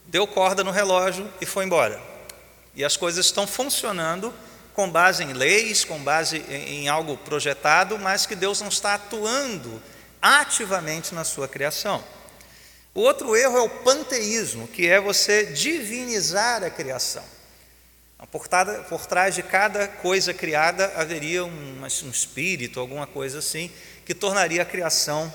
deu 0.06 0.26
corda 0.26 0.64
no 0.64 0.70
relógio 0.70 1.30
e 1.40 1.46
foi 1.46 1.66
embora. 1.66 2.00
E 2.74 2.82
as 2.82 2.96
coisas 2.96 3.26
estão 3.26 3.46
funcionando 3.46 4.32
com 4.72 4.90
base 4.90 5.22
em 5.22 5.34
leis, 5.34 5.84
com 5.84 5.98
base 5.98 6.38
em 6.48 6.88
algo 6.88 7.16
projetado, 7.18 7.98
mas 7.98 8.26
que 8.26 8.34
Deus 8.34 8.60
não 8.60 8.68
está 8.68 8.94
atuando 8.94 9.80
ativamente 10.20 11.14
na 11.14 11.24
sua 11.24 11.46
criação. 11.46 12.02
O 12.94 13.00
outro 13.00 13.36
erro 13.36 13.58
é 13.58 13.60
o 13.60 13.68
panteísmo, 13.68 14.66
que 14.66 14.88
é 14.88 14.98
você 14.98 15.44
divinizar 15.46 16.64
a 16.64 16.70
criação. 16.70 17.33
Por, 18.30 18.48
por 18.88 19.06
trás 19.06 19.34
de 19.34 19.42
cada 19.42 19.88
coisa 19.88 20.32
criada 20.32 20.92
haveria 20.96 21.44
um, 21.44 21.82
um, 21.82 22.10
espírito, 22.10 22.80
alguma 22.80 23.06
coisa 23.06 23.38
assim, 23.38 23.70
que 24.04 24.14
tornaria 24.14 24.62
a 24.62 24.64
criação 24.64 25.32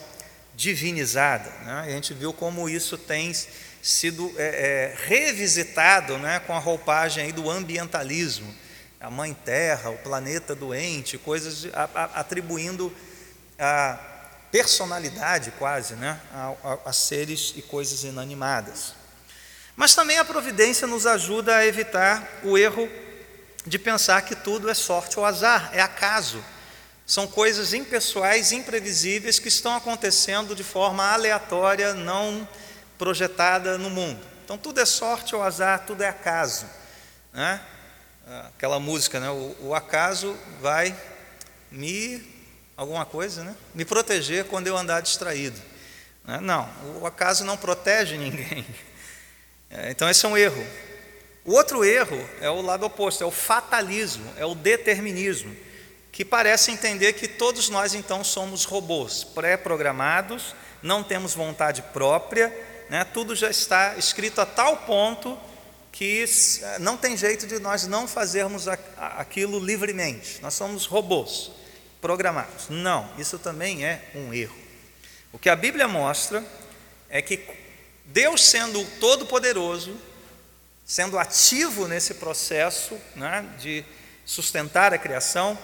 divinizada. 0.56 1.50
Né? 1.66 1.84
A 1.88 1.90
gente 1.90 2.14
viu 2.14 2.34
como 2.34 2.70
isso 2.70 2.98
tem 2.98 3.34
sido 3.82 4.34
é, 4.38 4.44
é, 4.44 4.96
revisitado 5.08 6.18
né, 6.18 6.40
com 6.40 6.54
a 6.54 6.60
roupagem 6.60 7.32
do 7.32 7.50
ambientalismo. 7.50 8.54
A 9.00 9.10
mãe 9.10 9.34
terra, 9.34 9.90
o 9.90 9.98
planeta 9.98 10.54
doente, 10.54 11.18
coisas 11.18 11.68
a, 11.74 11.90
a, 11.96 12.04
atribuindo 12.20 12.94
a 13.58 13.98
personalidade 14.52 15.52
quase 15.58 15.96
né, 15.96 16.20
a, 16.34 16.78
a 16.86 16.94
seres 16.94 17.54
e 17.56 17.62
coisas 17.62 18.04
inanimadas. 18.04 18.99
Mas 19.80 19.96
também 19.96 20.18
a 20.18 20.26
providência 20.26 20.86
nos 20.86 21.08
ajuda 21.08 21.56
a 21.56 21.66
evitar 21.66 22.42
o 22.44 22.58
erro 22.58 22.90
de 23.66 23.80
pensar 23.80 24.24
que 24.24 24.36
tudo 24.36 24.70
é 24.70 24.74
sorte 24.74 25.18
ou 25.18 25.26
azar, 25.26 25.70
é 25.72 25.80
acaso. 25.80 26.44
São 27.06 27.26
coisas 27.26 27.74
impessoais, 27.74 28.52
imprevisíveis 28.52 29.40
que 29.40 29.48
estão 29.48 29.74
acontecendo 29.74 30.54
de 30.54 30.66
forma 30.66 31.10
aleatória, 31.10 31.94
não 31.94 32.46
projetada 32.98 33.78
no 33.78 33.90
mundo. 33.90 34.20
Então 34.44 34.58
tudo 34.58 34.82
é 34.82 34.86
sorte 34.86 35.34
ou 35.34 35.42
azar, 35.42 35.86
tudo 35.88 36.04
é 36.04 36.10
acaso. 36.10 36.66
Né? 37.32 37.62
Aquela 38.50 38.82
música, 38.82 39.18
né? 39.18 39.30
o, 39.30 39.56
o 39.62 39.74
acaso 39.74 40.36
vai 40.60 40.94
me 41.72 42.22
alguma 42.76 43.06
coisa, 43.06 43.46
né? 43.46 43.56
Me 43.74 43.86
proteger 43.86 44.44
quando 44.44 44.68
eu 44.68 44.76
andar 44.76 45.00
distraído. 45.00 45.62
Né? 46.26 46.42
Não, 46.42 46.70
o 47.00 47.06
acaso 47.06 47.46
não 47.46 47.56
protege 47.56 48.18
ninguém. 48.18 48.68
É, 49.70 49.92
então, 49.92 50.10
esse 50.10 50.26
é 50.26 50.30
um 50.30 50.38
erro. 50.38 50.66
O 51.46 51.54
outro 51.54 51.86
erro 51.86 52.18
é 52.42 52.50
o 52.50 52.62
lado 52.62 52.86
oposto, 52.86 53.24
é 53.24 53.28
o 53.28 53.32
fatalismo, 53.32 54.32
é 54.38 54.46
o 54.46 54.56
determinismo, 54.56 55.56
que 56.12 56.26
parece 56.26 56.72
entender 56.72 57.14
que 57.14 57.28
todos 57.28 57.70
nós 57.70 57.94
então 57.94 58.24
somos 58.24 58.66
robôs 58.66 59.24
pré-programados, 59.24 60.56
não 60.82 61.04
temos 61.04 61.34
vontade 61.34 61.82
própria, 61.94 62.54
né? 62.90 63.04
tudo 63.04 63.36
já 63.36 63.50
está 63.50 63.96
escrito 63.98 64.42
a 64.42 64.46
tal 64.46 64.78
ponto 64.78 65.38
que 65.92 66.26
não 66.80 66.98
tem 66.98 67.18
jeito 67.18 67.48
de 67.48 67.60
nós 67.60 67.88
não 67.88 68.08
fazermos 68.08 68.68
aquilo 68.98 69.60
livremente. 69.60 70.40
Nós 70.42 70.54
somos 70.54 70.86
robôs 70.86 71.52
programados. 72.00 72.70
Não, 72.70 73.10
isso 73.18 73.40
também 73.40 73.86
é 73.86 74.04
um 74.16 74.34
erro. 74.34 74.56
O 75.34 75.40
que 75.40 75.50
a 75.50 75.56
Bíblia 75.56 75.88
mostra 75.88 76.44
é 77.10 77.22
que 77.22 77.38
Deus, 78.12 78.44
sendo 78.44 78.84
todo-poderoso, 79.00 79.96
sendo 80.86 81.20
ativo 81.20 81.88
nesse 81.88 82.16
processo 82.16 83.00
né, 83.16 83.48
de 83.60 83.86
sustentar 84.26 84.94
a 84.94 84.98
criação, 84.98 85.58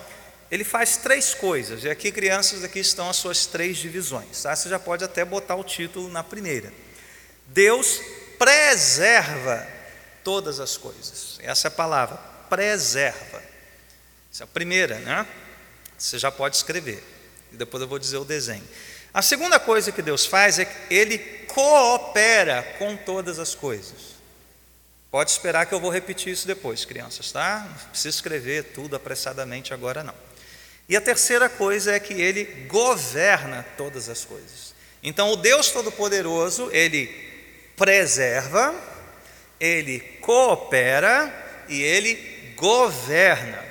ele 0.52 0.64
faz 0.64 0.98
três 0.98 1.34
coisas. 1.34 1.84
E 1.84 1.90
aqui, 1.90 2.12
crianças, 2.12 2.64
aqui 2.64 2.80
estão 2.80 3.10
as 3.10 3.16
suas 3.18 3.48
três 3.48 3.78
divisões. 3.78 4.44
Tá? 4.44 4.56
Você 4.56 4.70
já 4.70 4.78
pode 4.78 5.04
até 5.04 5.26
botar 5.26 5.56
o 5.56 5.64
título 5.64 6.08
na 6.10 6.24
primeira. 6.24 6.72
Deus 7.48 8.00
preserva 8.38 9.68
todas 10.24 10.60
as 10.60 10.78
coisas. 10.78 11.40
Essa 11.42 11.68
é 11.68 11.70
a 11.70 11.72
palavra, 11.72 12.18
preserva. 12.48 13.42
Essa 14.32 14.44
é 14.44 14.46
a 14.46 14.48
primeira, 14.48 15.00
né? 15.00 15.26
Você 15.98 16.20
já 16.20 16.32
pode 16.32 16.58
escrever. 16.58 17.04
E 17.52 17.56
depois 17.56 17.82
eu 17.82 17.88
vou 17.88 17.98
dizer 17.98 18.18
o 18.18 18.26
desenho. 18.26 18.68
A 19.16 19.22
segunda 19.22 19.58
coisa 19.58 19.94
que 19.94 20.02
Deus 20.02 20.26
faz 20.26 20.60
é 20.60 20.66
que 20.66 20.94
Ele 20.94 21.18
coopera 21.48 22.62
com 22.78 22.98
todas 22.98 23.40
as 23.40 23.56
coisas. 23.56 24.16
Pode 25.10 25.32
esperar 25.32 25.66
que 25.66 25.74
eu 25.74 25.80
vou 25.80 25.90
repetir 25.90 26.34
isso 26.34 26.46
depois, 26.46 26.84
crianças, 26.84 27.32
tá? 27.32 27.66
Não 27.66 27.90
precisa 27.92 28.10
escrever 28.10 28.74
tudo 28.74 28.94
apressadamente 28.94 29.74
agora, 29.74 30.04
não. 30.04 30.14
E 30.90 30.98
a 30.98 31.02
terceira 31.02 31.48
coisa 31.48 31.94
é 31.94 32.00
que 32.00 32.14
Ele 32.14 32.44
governa 32.68 33.66
todas 33.78 34.10
as 34.10 34.26
coisas. 34.26 34.76
Então, 35.02 35.32
o 35.32 35.38
Deus 35.38 35.72
Todo-Poderoso, 35.72 36.70
Ele 36.74 37.08
preserva, 37.78 38.76
Ele 39.58 40.02
coopera 40.20 41.64
e 41.70 41.82
Ele 41.82 42.54
governa 42.58 43.64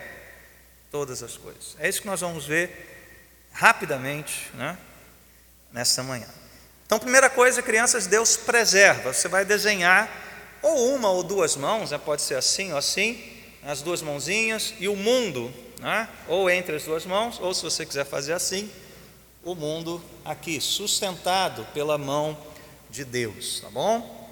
todas 0.90 1.22
as 1.22 1.36
coisas. 1.36 1.76
É 1.78 1.86
isso 1.86 2.00
que 2.00 2.06
nós 2.06 2.22
vamos 2.22 2.46
ver 2.46 3.50
rapidamente, 3.52 4.50
né? 4.54 4.78
Nessa 5.75 6.04
manhã. 6.04 6.28
Então, 6.87 7.00
primeira 7.00 7.28
coisa, 7.28 7.61
crianças, 7.61 8.07
Deus 8.07 8.37
preserva. 8.37 9.12
Você 9.12 9.26
vai 9.26 9.45
desenhar 9.45 10.09
ou 10.62 10.95
uma 10.95 11.11
ou 11.11 11.25
duas 11.25 11.57
mãos, 11.57 11.90
né? 11.90 11.99
pode 11.99 12.23
ser 12.23 12.37
assim 12.37 12.71
ou 12.71 12.78
assim, 12.78 13.21
as 13.64 13.83
duas 13.83 14.00
mãozinhas, 14.00 14.73
e 14.78 14.88
o 14.88 14.95
mundo, 14.95 15.52
né? 15.81 16.09
ou 16.28 16.49
entre 16.49 16.76
as 16.76 16.85
duas 16.85 17.04
mãos, 17.04 17.40
ou 17.40 17.52
se 17.52 17.62
você 17.64 17.85
quiser 17.85 18.07
fazer 18.07 18.33
assim, 18.33 18.71
o 19.43 19.54
mundo 19.54 20.02
aqui, 20.25 20.61
sustentado 20.61 21.66
pela 21.75 21.99
mão 21.99 22.38
de 22.88 23.04
Deus, 23.04 23.61
tá 23.61 23.69
bom? 23.69 24.23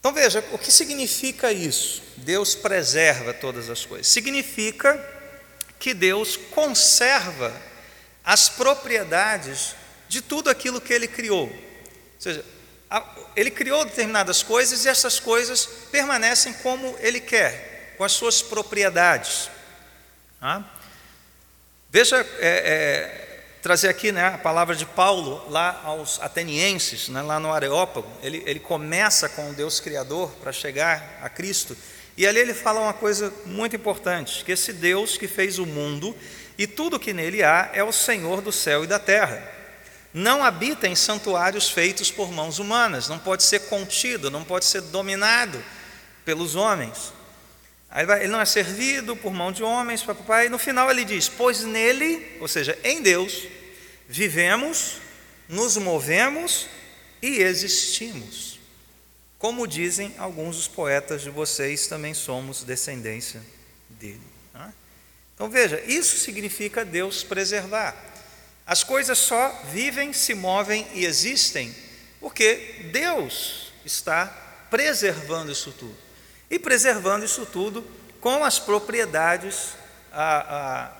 Então 0.00 0.12
veja, 0.12 0.42
o 0.52 0.58
que 0.58 0.72
significa 0.72 1.52
isso? 1.52 2.02
Deus 2.16 2.54
preserva 2.54 3.34
todas 3.34 3.68
as 3.70 3.84
coisas. 3.84 4.08
Significa 4.08 4.98
que 5.78 5.94
Deus 5.94 6.36
conserva 6.36 7.54
as 8.24 8.48
propriedades 8.48 9.74
de 10.08 10.22
tudo 10.22 10.48
aquilo 10.48 10.80
que 10.80 10.92
ele 10.92 11.06
criou. 11.06 11.46
Ou 11.46 12.20
seja, 12.20 12.44
ele 13.36 13.50
criou 13.50 13.84
determinadas 13.84 14.42
coisas 14.42 14.84
e 14.84 14.88
essas 14.88 15.18
coisas 15.18 15.66
permanecem 15.90 16.52
como 16.54 16.96
ele 17.00 17.20
quer, 17.20 17.94
com 17.98 18.04
as 18.04 18.12
suas 18.12 18.40
propriedades. 18.40 19.50
Tá? 20.40 20.64
Veja, 21.90 22.16
é, 22.38 22.48
é, 22.48 23.34
trazer 23.62 23.88
aqui 23.88 24.12
né, 24.12 24.26
a 24.26 24.38
palavra 24.38 24.74
de 24.76 24.86
Paulo 24.86 25.44
lá 25.50 25.80
aos 25.84 26.20
atenienses, 26.20 27.08
né, 27.08 27.22
lá 27.22 27.40
no 27.40 27.52
Areópago. 27.52 28.10
Ele, 28.22 28.42
ele 28.46 28.60
começa 28.60 29.28
com 29.28 29.50
o 29.50 29.54
Deus 29.54 29.80
Criador 29.80 30.30
para 30.42 30.52
chegar 30.52 31.18
a 31.22 31.28
Cristo. 31.28 31.76
E 32.16 32.26
ali 32.26 32.38
ele 32.38 32.54
fala 32.54 32.80
uma 32.80 32.92
coisa 32.92 33.32
muito 33.44 33.74
importante: 33.74 34.44
que 34.44 34.52
esse 34.52 34.72
Deus 34.72 35.16
que 35.16 35.26
fez 35.26 35.58
o 35.58 35.66
mundo 35.66 36.14
e 36.56 36.66
tudo 36.66 36.98
que 36.98 37.12
nele 37.12 37.42
há 37.42 37.70
é 37.72 37.82
o 37.82 37.92
Senhor 37.92 38.40
do 38.40 38.52
céu 38.52 38.84
e 38.84 38.86
da 38.86 38.98
terra. 38.98 39.52
Não 40.12 40.44
habita 40.44 40.86
em 40.86 40.94
santuários 40.94 41.68
feitos 41.68 42.10
por 42.10 42.30
mãos 42.30 42.60
humanas, 42.60 43.08
não 43.08 43.18
pode 43.18 43.42
ser 43.42 43.60
contido, 43.60 44.30
não 44.30 44.44
pode 44.44 44.64
ser 44.64 44.80
dominado 44.80 45.62
pelos 46.24 46.54
homens. 46.54 47.12
Ele 48.20 48.28
não 48.28 48.40
é 48.40 48.44
servido 48.44 49.14
por 49.16 49.32
mão 49.32 49.52
de 49.52 49.62
homens, 49.62 50.02
papai. 50.02 50.46
E 50.46 50.48
no 50.48 50.58
final 50.58 50.90
ele 50.90 51.04
diz: 51.04 51.28
Pois 51.28 51.62
nele, 51.62 52.36
ou 52.40 52.48
seja, 52.48 52.78
em 52.82 53.02
Deus, 53.02 53.46
vivemos, 54.08 54.98
nos 55.48 55.76
movemos 55.76 56.66
e 57.22 57.40
existimos. 57.40 58.58
Como 59.38 59.66
dizem 59.66 60.14
alguns 60.18 60.56
dos 60.56 60.68
poetas 60.68 61.22
de 61.22 61.30
vocês, 61.30 61.86
também 61.86 62.14
somos 62.14 62.64
descendência 62.64 63.42
dele. 63.88 64.33
Então 65.34 65.48
veja, 65.48 65.80
isso 65.86 66.16
significa 66.18 66.84
Deus 66.84 67.22
preservar. 67.22 67.94
As 68.66 68.82
coisas 68.82 69.18
só 69.18 69.48
vivem, 69.72 70.12
se 70.12 70.34
movem 70.34 70.86
e 70.94 71.04
existem 71.04 71.74
porque 72.24 72.88
Deus 72.90 73.70
está 73.84 74.26
preservando 74.70 75.52
isso 75.52 75.70
tudo. 75.72 75.94
E 76.50 76.58
preservando 76.58 77.22
isso 77.22 77.44
tudo 77.44 77.86
com 78.18 78.42
as 78.42 78.58
propriedades, 78.58 79.74
a, 80.10 80.38
a, 80.38 80.90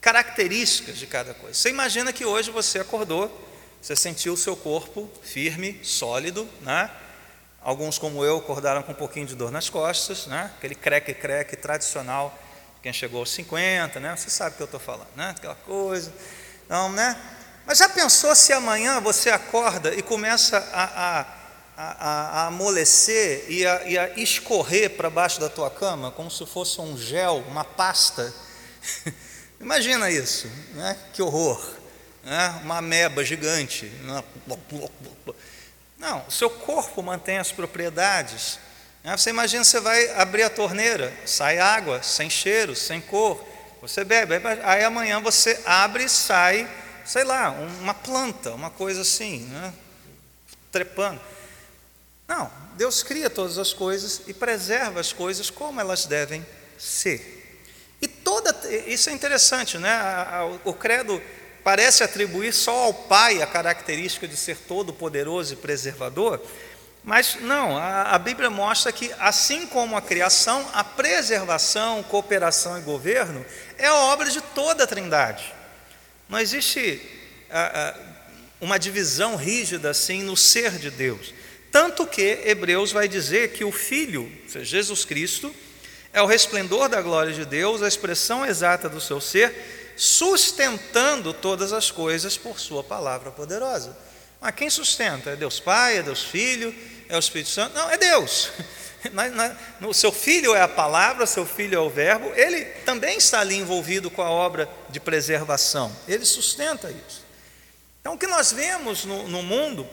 características 0.00 0.96
de 0.96 1.08
cada 1.08 1.34
coisa. 1.34 1.52
Você 1.52 1.68
imagina 1.68 2.12
que 2.12 2.24
hoje 2.24 2.52
você 2.52 2.78
acordou, 2.78 3.28
você 3.82 3.96
sentiu 3.96 4.34
o 4.34 4.36
seu 4.36 4.54
corpo 4.54 5.10
firme, 5.20 5.80
sólido, 5.82 6.48
né? 6.60 6.88
Alguns, 7.60 7.98
como 7.98 8.24
eu, 8.24 8.36
acordaram 8.38 8.84
com 8.84 8.92
um 8.92 8.94
pouquinho 8.94 9.26
de 9.26 9.34
dor 9.34 9.50
nas 9.50 9.68
costas, 9.68 10.28
né? 10.28 10.52
aquele 10.56 10.76
creque-creque 10.76 11.56
tradicional 11.56 12.38
quem 12.82 12.92
chegou 12.92 13.20
aos 13.20 13.30
50, 13.30 13.98
né? 14.00 14.16
Você 14.16 14.30
sabe 14.30 14.54
o 14.54 14.56
que 14.56 14.62
eu 14.62 14.66
estou 14.66 14.80
falando, 14.80 15.08
né? 15.16 15.30
Aquela 15.36 15.54
coisa. 15.54 16.12
Não, 16.68 16.90
né? 16.92 17.18
Mas 17.66 17.78
já 17.78 17.88
pensou 17.88 18.34
se 18.34 18.52
amanhã 18.52 19.00
você 19.00 19.30
acorda 19.30 19.94
e 19.94 20.02
começa 20.02 20.58
a, 20.72 20.84
a, 21.20 21.26
a, 21.76 22.42
a 22.42 22.46
amolecer 22.46 23.44
e 23.48 23.66
a, 23.66 23.84
e 23.84 23.98
a 23.98 24.08
escorrer 24.18 24.90
para 24.90 25.10
baixo 25.10 25.40
da 25.40 25.48
tua 25.48 25.70
cama, 25.70 26.10
como 26.10 26.30
se 26.30 26.46
fosse 26.46 26.80
um 26.80 26.96
gel, 26.96 27.44
uma 27.48 27.64
pasta? 27.64 28.32
Imagina 29.60 30.10
isso, 30.10 30.48
né? 30.74 30.96
Que 31.12 31.20
horror. 31.20 31.60
Né? 32.22 32.60
Uma 32.62 32.78
ameba 32.78 33.24
gigante. 33.24 33.86
Né? 33.86 34.24
Não, 35.98 36.24
o 36.28 36.30
seu 36.30 36.48
corpo 36.48 37.02
mantém 37.02 37.38
as 37.38 37.50
propriedades? 37.50 38.58
Você 39.04 39.30
imagina, 39.30 39.64
você 39.64 39.80
vai 39.80 40.10
abrir 40.10 40.42
a 40.42 40.50
torneira, 40.50 41.12
sai 41.24 41.58
água, 41.58 42.02
sem 42.02 42.28
cheiro, 42.28 42.74
sem 42.74 43.00
cor, 43.00 43.42
você 43.80 44.04
bebe, 44.04 44.34
aí 44.64 44.84
amanhã 44.84 45.20
você 45.20 45.60
abre 45.64 46.04
e 46.04 46.08
sai, 46.08 46.68
sei 47.04 47.24
lá, 47.24 47.50
uma 47.50 47.94
planta, 47.94 48.52
uma 48.52 48.70
coisa 48.70 49.02
assim, 49.02 49.40
né? 49.46 49.72
trepando. 50.70 51.20
Não, 52.26 52.50
Deus 52.76 53.02
cria 53.02 53.30
todas 53.30 53.58
as 53.58 53.72
coisas 53.72 54.22
e 54.26 54.34
preserva 54.34 55.00
as 55.00 55.12
coisas 55.12 55.50
como 55.50 55.80
elas 55.80 56.04
devem 56.06 56.44
ser. 56.78 57.62
E 58.00 58.06
toda, 58.06 58.54
isso 58.86 59.10
é 59.10 59.12
interessante, 59.12 59.78
né? 59.78 59.98
O 60.64 60.72
credo 60.72 61.20
parece 61.64 62.04
atribuir 62.04 62.52
só 62.52 62.84
ao 62.84 62.94
Pai 62.94 63.42
a 63.42 63.46
característica 63.46 64.28
de 64.28 64.36
ser 64.36 64.56
todo 64.56 64.92
poderoso 64.92 65.54
e 65.54 65.56
preservador, 65.56 66.40
mas 67.04 67.38
não, 67.40 67.76
a, 67.76 68.14
a, 68.14 68.18
Bíblia 68.18 68.50
mostra 68.50 68.92
que, 68.92 69.10
assim 69.18 69.66
como 69.66 69.96
a 69.96 70.02
criação, 70.02 70.68
a 70.72 70.84
preservação, 70.84 72.02
cooperação 72.02 72.78
e 72.78 72.82
governo 72.82 73.44
é 73.78 73.90
obra 73.90 74.28
de 74.28 74.40
toda 74.40 74.84
a 74.84 74.86
Trindade. 74.86 75.54
Não 76.28 76.38
existe 76.38 77.00
a, 77.50 77.88
a, 77.88 77.94
uma 78.60 78.78
divisão 78.78 79.36
rígida 79.36 79.90
assim 79.90 80.22
no 80.22 80.36
ser 80.36 80.72
de 80.72 80.90
Deus. 80.90 81.32
Tanto 81.70 82.06
que 82.06 82.40
Hebreus 82.44 82.92
vai 82.92 83.08
dizer 83.08 83.52
que 83.52 83.64
o 83.64 83.72
Filho, 83.72 84.30
seja, 84.46 84.64
Jesus 84.64 85.04
Cristo, 85.04 85.54
é 86.12 86.22
o 86.22 86.26
resplendor 86.26 86.88
da 86.88 87.00
glória 87.00 87.32
de 87.32 87.44
Deus, 87.44 87.82
a 87.82 87.88
expressão 87.88 88.44
exata 88.44 88.88
do 88.88 89.00
seu 89.00 89.20
ser, 89.20 89.94
sustentando 89.96 91.32
todas 91.32 91.72
as 91.72 91.90
coisas 91.90 92.36
por 92.36 92.58
Sua 92.58 92.82
palavra 92.82 93.30
poderosa. 93.30 93.96
Mas 94.40 94.54
quem 94.54 94.70
sustenta? 94.70 95.30
É 95.30 95.36
Deus 95.36 95.58
Pai, 95.58 95.98
é 95.98 96.02
Deus 96.02 96.22
Filho, 96.22 96.74
é 97.08 97.16
o 97.16 97.18
Espírito 97.18 97.50
Santo? 97.50 97.74
Não, 97.74 97.90
é 97.90 97.96
Deus. 97.96 98.50
O 99.80 99.94
seu 99.94 100.10
filho 100.10 100.56
é 100.56 100.60
a 100.60 100.68
palavra, 100.68 101.24
seu 101.24 101.46
filho 101.46 101.76
é 101.76 101.78
o 101.78 101.88
verbo, 101.88 102.32
ele 102.34 102.64
também 102.84 103.16
está 103.16 103.38
ali 103.38 103.54
envolvido 103.54 104.10
com 104.10 104.20
a 104.22 104.28
obra 104.28 104.68
de 104.90 104.98
preservação, 104.98 105.94
ele 106.08 106.24
sustenta 106.24 106.90
isso. 106.90 107.24
Então, 108.00 108.14
o 108.14 108.18
que 108.18 108.26
nós 108.26 108.52
vemos 108.52 109.04
no, 109.04 109.28
no 109.28 109.40
mundo, 109.40 109.86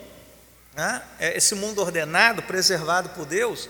né, 0.74 1.00
é 1.20 1.36
esse 1.36 1.54
mundo 1.54 1.80
ordenado, 1.80 2.42
preservado 2.42 3.10
por 3.10 3.24
Deus, 3.24 3.68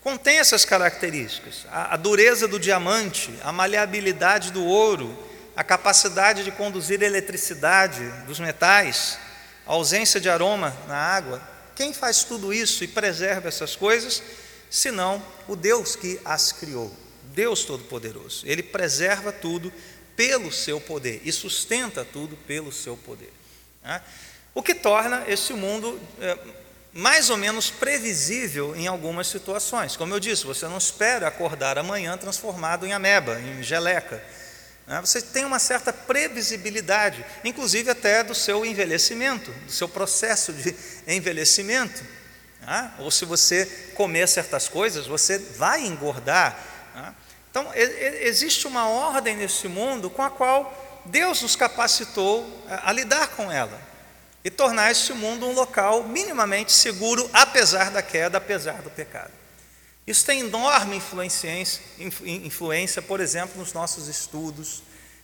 contém 0.00 0.38
essas 0.38 0.64
características: 0.64 1.64
a, 1.70 1.94
a 1.94 1.96
dureza 1.96 2.48
do 2.48 2.58
diamante, 2.58 3.32
a 3.44 3.52
maleabilidade 3.52 4.50
do 4.50 4.64
ouro, 4.64 5.16
a 5.54 5.62
capacidade 5.62 6.42
de 6.42 6.50
conduzir 6.50 7.02
eletricidade 7.02 8.02
dos 8.26 8.40
metais, 8.40 9.16
a 9.66 9.72
ausência 9.72 10.20
de 10.20 10.28
aroma 10.28 10.76
na 10.86 10.96
água. 10.96 11.42
Quem 11.74 11.92
faz 11.92 12.24
tudo 12.24 12.52
isso 12.52 12.84
e 12.84 12.88
preserva 12.88 13.48
essas 13.48 13.74
coisas, 13.76 14.22
senão 14.70 15.22
o 15.48 15.56
Deus 15.56 15.96
que 15.96 16.20
as 16.24 16.52
criou, 16.52 16.94
Deus 17.34 17.64
Todo-Poderoso. 17.64 18.44
Ele 18.46 18.62
preserva 18.62 19.32
tudo 19.32 19.72
pelo 20.14 20.52
seu 20.52 20.80
poder 20.80 21.22
e 21.24 21.32
sustenta 21.32 22.04
tudo 22.04 22.36
pelo 22.36 22.70
seu 22.70 22.96
poder. 22.96 23.32
Né? 23.82 24.00
O 24.54 24.62
que 24.62 24.74
torna 24.74 25.24
esse 25.26 25.54
mundo 25.54 25.98
é, 26.20 26.36
mais 26.92 27.30
ou 27.30 27.36
menos 27.36 27.70
previsível 27.70 28.76
em 28.76 28.86
algumas 28.86 29.26
situações. 29.26 29.96
Como 29.96 30.12
eu 30.14 30.20
disse, 30.20 30.44
você 30.44 30.66
não 30.66 30.76
espera 30.76 31.26
acordar 31.26 31.78
amanhã 31.78 32.16
transformado 32.18 32.86
em 32.86 32.92
ameba, 32.92 33.40
em 33.40 33.62
geleca. 33.62 34.22
Né? 34.86 35.00
Você 35.00 35.22
tem 35.22 35.44
uma 35.44 35.58
certa 35.58 35.92
previsibilidade, 35.92 37.24
inclusive 37.44 37.90
até 37.90 38.22
do 38.22 38.34
seu 38.34 38.64
envelhecimento, 38.64 39.50
do 39.50 39.72
seu 39.72 39.88
processo 39.88 40.52
de 40.52 40.74
envelhecimento. 41.06 42.04
Né? 42.60 42.92
Ou 42.98 43.10
se 43.10 43.24
você 43.24 43.66
comer 43.94 44.28
certas 44.28 44.68
coisas, 44.68 45.06
você 45.06 45.38
vai 45.38 45.84
engordar. 45.84 46.58
Né? 46.94 47.14
Então, 47.50 47.70
existe 47.74 48.66
uma 48.66 48.88
ordem 48.88 49.36
nesse 49.36 49.68
mundo 49.68 50.08
com 50.08 50.22
a 50.22 50.30
qual 50.30 51.02
Deus 51.04 51.42
nos 51.42 51.54
capacitou 51.54 52.64
a 52.68 52.90
lidar 52.92 53.28
com 53.28 53.50
ela 53.52 53.78
e 54.44 54.50
tornar 54.50 54.90
este 54.90 55.12
mundo 55.12 55.46
um 55.46 55.52
local 55.52 56.04
minimamente 56.04 56.72
seguro, 56.72 57.28
apesar 57.32 57.90
da 57.90 58.02
queda, 58.02 58.38
apesar 58.38 58.82
do 58.82 58.90
pecado. 58.90 59.41
Isso 60.06 60.26
tem 60.26 60.40
enorme 60.40 60.96
influência, 60.96 61.48
influência 62.24 63.00
por 63.00 63.20
exemplo, 63.20 63.58
nos 63.58 63.72
nossos 63.72 64.08
estudos. 64.08 64.82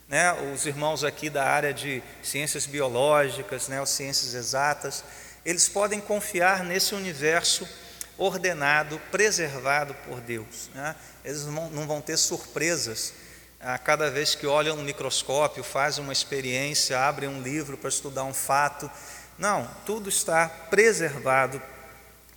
Né? 0.08 0.32
Os 0.54 0.66
irmãos 0.66 1.02
aqui 1.04 1.28
da 1.28 1.44
área 1.44 1.74
de 1.74 2.02
ciências 2.22 2.64
biológicas, 2.64 3.68
né? 3.68 3.80
As 3.80 3.90
ciências 3.90 4.34
exatas, 4.34 5.04
eles 5.44 5.68
podem 5.68 6.00
confiar 6.00 6.64
nesse 6.64 6.94
universo 6.94 7.68
ordenado, 8.16 9.00
preservado 9.10 9.94
por 10.06 10.20
Deus. 10.20 10.70
Né? 10.74 10.94
Eles 11.24 11.44
não 11.44 11.86
vão 11.86 12.00
ter 12.00 12.16
surpresas 12.16 13.12
a 13.60 13.76
cada 13.76 14.10
vez 14.10 14.34
que 14.34 14.46
olham 14.46 14.76
no 14.76 14.82
microscópio, 14.84 15.64
fazem 15.64 16.02
uma 16.02 16.12
experiência, 16.12 16.98
abrem 16.98 17.28
um 17.28 17.42
livro 17.42 17.76
para 17.76 17.88
estudar 17.88 18.24
um 18.24 18.32
fato. 18.32 18.90
Não, 19.36 19.68
tudo 19.84 20.08
está 20.08 20.48
preservado 20.48 21.60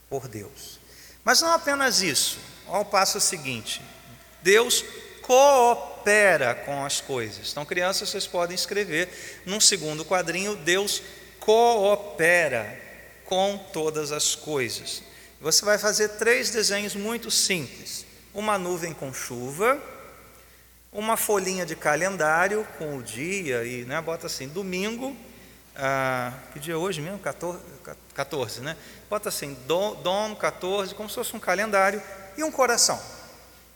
por 0.09 0.27
Deus. 0.27 0.80
Mas 1.23 1.41
não 1.41 1.53
apenas 1.53 2.01
isso. 2.01 2.39
Olha 2.67 2.81
o 2.81 2.85
passo 2.85 3.19
seguinte: 3.19 3.81
Deus 4.41 4.83
coopera 5.21 6.55
com 6.55 6.85
as 6.85 6.99
coisas. 7.01 7.51
Então, 7.51 7.65
crianças, 7.65 8.09
vocês 8.09 8.27
podem 8.27 8.55
escrever 8.55 9.41
num 9.45 9.59
segundo 9.59 10.05
quadrinho: 10.05 10.55
Deus 10.55 11.01
coopera 11.39 12.79
com 13.25 13.57
todas 13.71 14.11
as 14.11 14.35
coisas. 14.35 15.03
Você 15.39 15.65
vai 15.65 15.77
fazer 15.77 16.09
três 16.09 16.51
desenhos 16.51 16.95
muito 16.95 17.29
simples: 17.31 18.05
uma 18.33 18.57
nuvem 18.57 18.93
com 18.93 19.13
chuva 19.13 19.81
uma 20.91 21.15
folhinha 21.15 21.65
de 21.65 21.75
calendário 21.75 22.67
com 22.77 22.97
o 22.97 23.03
dia 23.03 23.63
e 23.63 23.85
né, 23.85 24.01
bota 24.01 24.27
assim, 24.27 24.47
domingo, 24.47 25.15
ah, 25.75 26.33
que 26.53 26.59
dia 26.59 26.73
é 26.73 26.77
hoje 26.77 27.01
mesmo? 27.01 27.19
14, 27.19 27.59
14 28.13 28.61
né? 28.61 28.75
Bota 29.09 29.29
assim, 29.29 29.57
dom, 29.65 29.95
dom 30.01 30.35
14, 30.35 30.93
como 30.95 31.09
se 31.09 31.15
fosse 31.15 31.35
um 31.35 31.39
calendário 31.39 32.01
e 32.37 32.43
um 32.43 32.51
coração. 32.51 33.01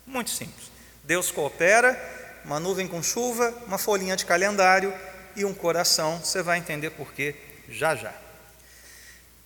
Muito 0.05 0.29
simples. 0.29 0.71
Deus 1.03 1.31
coopera, 1.31 1.97
uma 2.43 2.59
nuvem 2.59 2.87
com 2.87 3.01
chuva, 3.01 3.53
uma 3.65 3.77
folhinha 3.77 4.15
de 4.15 4.25
calendário 4.25 4.93
e 5.35 5.45
um 5.45 5.53
coração. 5.53 6.19
Você 6.19 6.41
vai 6.41 6.57
entender 6.57 6.91
por 6.91 7.13
quê 7.13 7.35
já 7.69 7.95
já. 7.95 8.13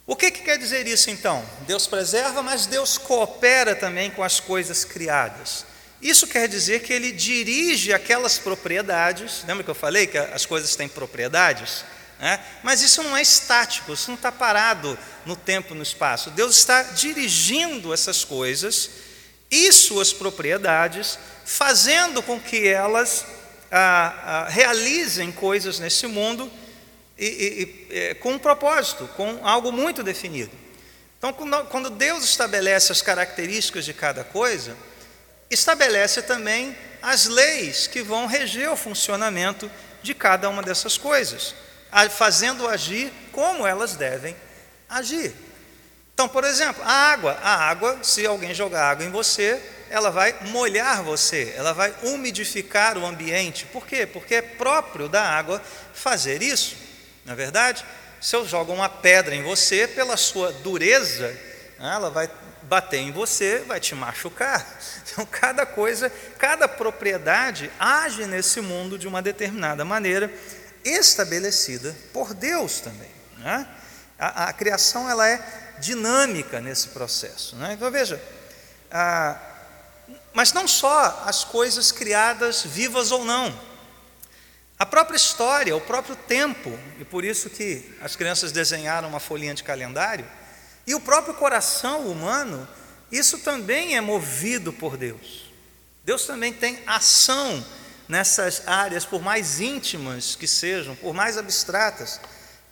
O 0.05 0.15
que, 0.15 0.31
que 0.31 0.41
quer 0.41 0.57
dizer 0.57 0.87
isso 0.87 1.11
então? 1.11 1.45
Deus 1.67 1.85
preserva, 1.85 2.41
mas 2.41 2.65
Deus 2.65 2.97
coopera 2.97 3.75
também 3.75 4.09
com 4.09 4.23
as 4.23 4.39
coisas 4.39 4.83
criadas. 4.83 5.65
Isso 6.01 6.25
quer 6.25 6.47
dizer 6.47 6.81
que 6.81 6.91
ele 6.91 7.11
dirige 7.11 7.93
aquelas 7.93 8.39
propriedades, 8.39 9.43
lembra 9.45 9.63
que 9.63 9.69
eu 9.69 9.75
falei 9.75 10.07
que 10.07 10.17
as 10.17 10.45
coisas 10.45 10.75
têm 10.75 10.87
propriedades? 10.87 11.83
Né? 12.19 12.39
Mas 12.61 12.81
isso 12.81 13.01
não 13.01 13.15
é 13.15 13.21
estático, 13.21 13.93
isso 13.93 14.09
não 14.09 14.15
está 14.15 14.31
parado 14.31 14.97
no 15.25 15.35
tempo 15.35 15.73
no 15.73 15.81
espaço. 15.81 16.29
Deus 16.31 16.57
está 16.57 16.83
dirigindo 16.83 17.93
essas 17.93 18.25
coisas 18.25 18.89
e 19.49 19.71
suas 19.71 20.11
propriedades, 20.11 21.17
fazendo 21.45 22.21
com 22.21 22.39
que 22.39 22.67
elas 22.67 23.25
ah, 23.71 24.13
ah, 24.23 24.49
realizem 24.49 25.31
coisas 25.31 25.79
nesse 25.79 26.05
mundo 26.07 26.51
e, 27.17 27.25
e, 27.25 27.93
e, 27.93 27.97
é, 27.97 28.13
com 28.13 28.33
um 28.33 28.39
propósito, 28.39 29.07
com 29.15 29.39
algo 29.43 29.71
muito 29.71 30.03
definido. 30.03 30.51
Então, 31.17 31.33
quando 31.33 31.89
Deus 31.89 32.23
estabelece 32.23 32.93
as 32.93 33.01
características 33.01 33.83
de 33.83 33.93
cada 33.93 34.23
coisa, 34.23 34.75
estabelece 35.49 36.21
também 36.21 36.75
as 37.01 37.25
leis 37.25 37.87
que 37.87 38.01
vão 38.01 38.25
reger 38.25 38.71
o 38.71 38.77
funcionamento 38.77 39.69
de 40.01 40.13
cada 40.13 40.49
uma 40.49 40.61
dessas 40.61 40.97
coisas, 40.97 41.53
fazendo 42.09 42.67
agir 42.67 43.11
como 43.31 43.65
elas 43.65 43.95
devem 43.95 44.35
agir. 44.89 45.33
Então, 46.13 46.27
por 46.27 46.43
exemplo, 46.43 46.83
a 46.83 46.91
água. 46.91 47.39
A 47.41 47.69
água, 47.69 47.99
se 48.03 48.25
alguém 48.25 48.53
jogar 48.53 48.89
água 48.89 49.05
em 49.05 49.09
você, 49.09 49.61
ela 49.89 50.11
vai 50.11 50.35
molhar 50.47 51.01
você, 51.01 51.53
ela 51.55 51.73
vai 51.73 51.93
umidificar 52.03 52.97
o 52.97 53.05
ambiente. 53.05 53.65
Por 53.67 53.87
quê? 53.87 54.05
Porque 54.05 54.35
é 54.35 54.41
próprio 54.41 55.07
da 55.07 55.23
água 55.23 55.61
fazer 55.93 56.41
isso. 56.43 56.75
Na 57.25 57.33
é 57.33 57.35
verdade, 57.35 57.85
se 58.19 58.35
eu 58.35 58.45
jogo 58.47 58.73
uma 58.73 58.89
pedra 58.89 59.33
em 59.33 59.43
você, 59.43 59.87
pela 59.87 60.17
sua 60.17 60.51
dureza, 60.51 61.27
né, 61.79 61.93
ela 61.95 62.09
vai 62.09 62.29
bater 62.63 62.99
em 62.99 63.11
você, 63.11 63.63
vai 63.65 63.79
te 63.79 63.95
machucar. 63.95 64.65
Então, 65.11 65.25
cada 65.25 65.65
coisa, 65.65 66.11
cada 66.37 66.67
propriedade 66.67 67.71
age 67.79 68.25
nesse 68.27 68.61
mundo 68.61 68.95
de 68.95 69.07
uma 69.07 69.23
determinada 69.23 69.83
maneira, 69.83 70.31
estabelecida 70.83 71.95
por 72.13 72.33
Deus 72.33 72.79
também. 72.79 73.11
Né? 73.37 73.67
A, 74.17 74.45
a, 74.45 74.53
criação 74.53 75.09
ela 75.09 75.27
é 75.27 75.41
dinâmica 75.79 76.59
nesse 76.59 76.89
processo. 76.89 77.55
Né? 77.55 77.73
Então, 77.73 77.89
veja, 77.89 78.21
a, 78.91 79.39
mas 80.33 80.53
não 80.53 80.67
só 80.67 81.23
as 81.25 81.43
coisas 81.43 81.91
criadas 81.91 82.63
vivas 82.63 83.11
ou 83.11 83.23
não. 83.25 83.69
A 84.77 84.85
própria 84.85 85.17
história, 85.17 85.75
o 85.75 85.81
próprio 85.81 86.15
tempo, 86.15 86.77
e 86.99 87.03
por 87.03 87.25
isso 87.25 87.49
que 87.49 87.97
as 88.01 88.15
crianças 88.15 88.51
desenharam 88.51 89.09
uma 89.09 89.19
folhinha 89.19 89.53
de 89.53 89.63
calendário, 89.63 90.25
e 90.87 90.95
o 90.95 91.01
próprio 91.01 91.33
coração 91.33 92.07
humano, 92.07 92.67
isso 93.11 93.39
também 93.39 93.97
é 93.97 94.01
movido 94.01 94.71
por 94.71 94.95
Deus. 94.95 95.51
Deus 96.03 96.25
também 96.25 96.53
tem 96.53 96.81
ação 96.87 97.63
nessas 98.09 98.67
áreas, 98.67 99.05
por 99.05 99.21
mais 99.21 99.61
íntimas 99.61 100.35
que 100.35 100.47
sejam, 100.47 100.95
por 100.95 101.13
mais 101.13 101.37
abstratas 101.37 102.19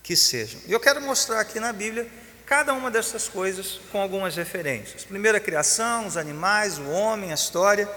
que 0.04 0.16
sejam. 0.16 0.60
E 0.68 0.74
eu 0.74 0.80
quero 0.80 1.02
mostrar 1.02 1.40
aqui 1.40 1.60
na 1.60 1.72
Bíblia 1.72 2.06
cada 2.46 2.74
uma 2.74 2.92
dessas 2.92 3.30
coisas 3.30 3.80
com 3.92 4.02
algumas 4.02 4.36
referências. 4.36 5.06
Primeiro 5.06 5.38
a 5.38 5.42
criação, 5.42 6.08
os 6.08 6.18
animais, 6.18 6.78
o 6.78 6.90
homem, 6.90 7.32
a 7.32 7.36
história. 7.36 7.90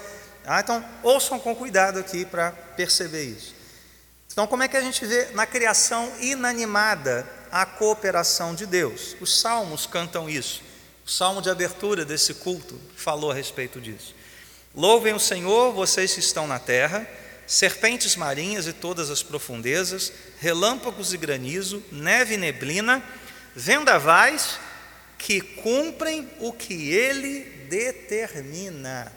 Ah, 0.45 0.61
então, 0.61 0.85
ouçam 1.03 1.37
com 1.37 1.53
cuidado 1.53 1.99
aqui 1.99 2.23
para 2.23 2.51
perceber 2.51 3.23
isso. 3.23 3.53
Então, 4.31 4.47
como 4.47 4.63
é 4.63 4.69
que 4.69 4.77
a 4.77 4.81
gente 4.81 5.05
vê 5.05 5.31
na 5.33 5.45
criação 5.45 6.09
inanimada 6.21 7.27
a 7.51 7.65
cooperação 7.65 8.55
de 8.55 8.65
Deus. 8.65 9.15
Os 9.19 9.39
salmos 9.39 9.85
cantam 9.85 10.29
isso. 10.29 10.63
O 11.05 11.09
salmo 11.09 11.41
de 11.41 11.49
abertura 11.49 12.05
desse 12.05 12.33
culto 12.33 12.79
falou 12.95 13.31
a 13.31 13.33
respeito 13.33 13.81
disso. 13.81 14.15
Louvem 14.73 15.13
o 15.13 15.19
Senhor, 15.19 15.73
vocês 15.73 16.13
que 16.13 16.21
estão 16.21 16.47
na 16.47 16.57
terra, 16.57 17.05
serpentes 17.51 18.15
marinhas 18.15 18.67
e 18.67 18.73
todas 18.73 19.09
as 19.09 19.21
profundezas, 19.21 20.11
relâmpagos 20.39 21.13
e 21.13 21.17
granizo, 21.17 21.83
neve 21.91 22.35
e 22.35 22.37
neblina, 22.37 23.03
vendavais 23.55 24.59
que 25.17 25.41
cumprem 25.41 26.29
o 26.39 26.53
que 26.53 26.91
ele 26.91 27.41
determina. 27.69 29.11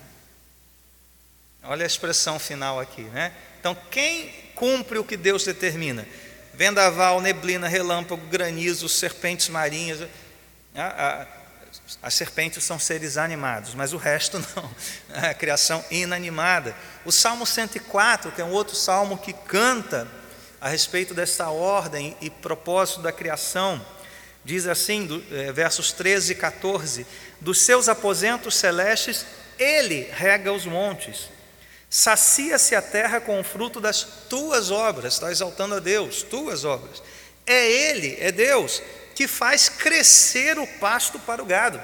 Olha 1.63 1.85
a 1.85 1.87
expressão 1.87 2.39
final 2.39 2.79
aqui, 2.79 3.03
né? 3.03 3.33
Então, 3.61 3.77
quem 3.91 4.31
cumpre 4.55 4.99
o 4.99 5.05
que 5.05 5.17
Deus 5.17 5.45
determina? 5.45 6.07
vendaval, 6.55 7.21
neblina, 7.21 7.69
relâmpago, 7.69 8.27
granizo, 8.29 8.89
serpentes 8.89 9.49
marinhas. 9.49 10.09
As 12.03 12.15
serpentes 12.15 12.65
são 12.65 12.79
seres 12.79 13.17
animados, 13.17 13.75
mas 13.75 13.93
o 13.93 13.97
resto 13.97 14.39
não, 14.57 14.71
é 15.11 15.29
a 15.29 15.35
criação 15.35 15.85
inanimada. 15.91 16.75
O 17.05 17.13
Salmo 17.13 17.47
104, 17.47 18.33
que 18.33 18.41
é 18.41 18.45
um 18.45 18.53
outro 18.53 18.75
salmo 18.75 19.19
que 19.19 19.33
canta 19.33 20.09
a 20.61 20.69
respeito 20.69 21.13
dessa 21.13 21.49
ordem 21.49 22.17
e 22.21 22.31
propósito 22.31 23.03
da 23.03 23.13
criação, 23.13 23.85
Diz 24.45 24.67
assim, 24.67 25.07
do, 25.07 25.25
é, 25.35 25.51
versos 25.53 25.91
13 25.93 26.33
e 26.33 26.35
14: 26.37 27.07
Dos 27.41 27.63
seus 27.63 27.89
aposentos 27.89 28.55
celestes, 28.55 29.25
ele 29.59 30.03
rega 30.13 30.53
os 30.53 30.67
montes, 30.67 31.31
sacia-se 31.89 32.75
a 32.75 32.83
terra 32.83 33.21
com 33.21 33.41
o 33.41 33.45
fruto 33.45 33.81
das 33.81 34.03
tuas 34.29 34.71
obras, 34.71 35.15
está 35.15 35.31
exaltando 35.31 35.77
a 35.77 35.81
Deus, 35.81 36.23
tuas 36.23 36.65
obras. 36.65 37.03
É 37.47 37.71
Ele, 37.71 38.17
é 38.21 38.31
Deus, 38.33 38.83
que 39.15 39.29
faz 39.29 39.69
crescer 39.69 40.59
o 40.59 40.67
pasto 40.67 41.19
para 41.19 41.43
o 41.43 41.47
gado 41.47 41.81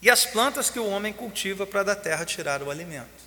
e 0.00 0.10
as 0.10 0.24
plantas 0.24 0.68
que 0.68 0.78
o 0.78 0.86
homem 0.86 1.12
cultiva 1.12 1.66
para 1.66 1.82
da 1.82 1.94
terra 1.94 2.24
tirar 2.24 2.62
o 2.62 2.70
alimento. 2.70 3.22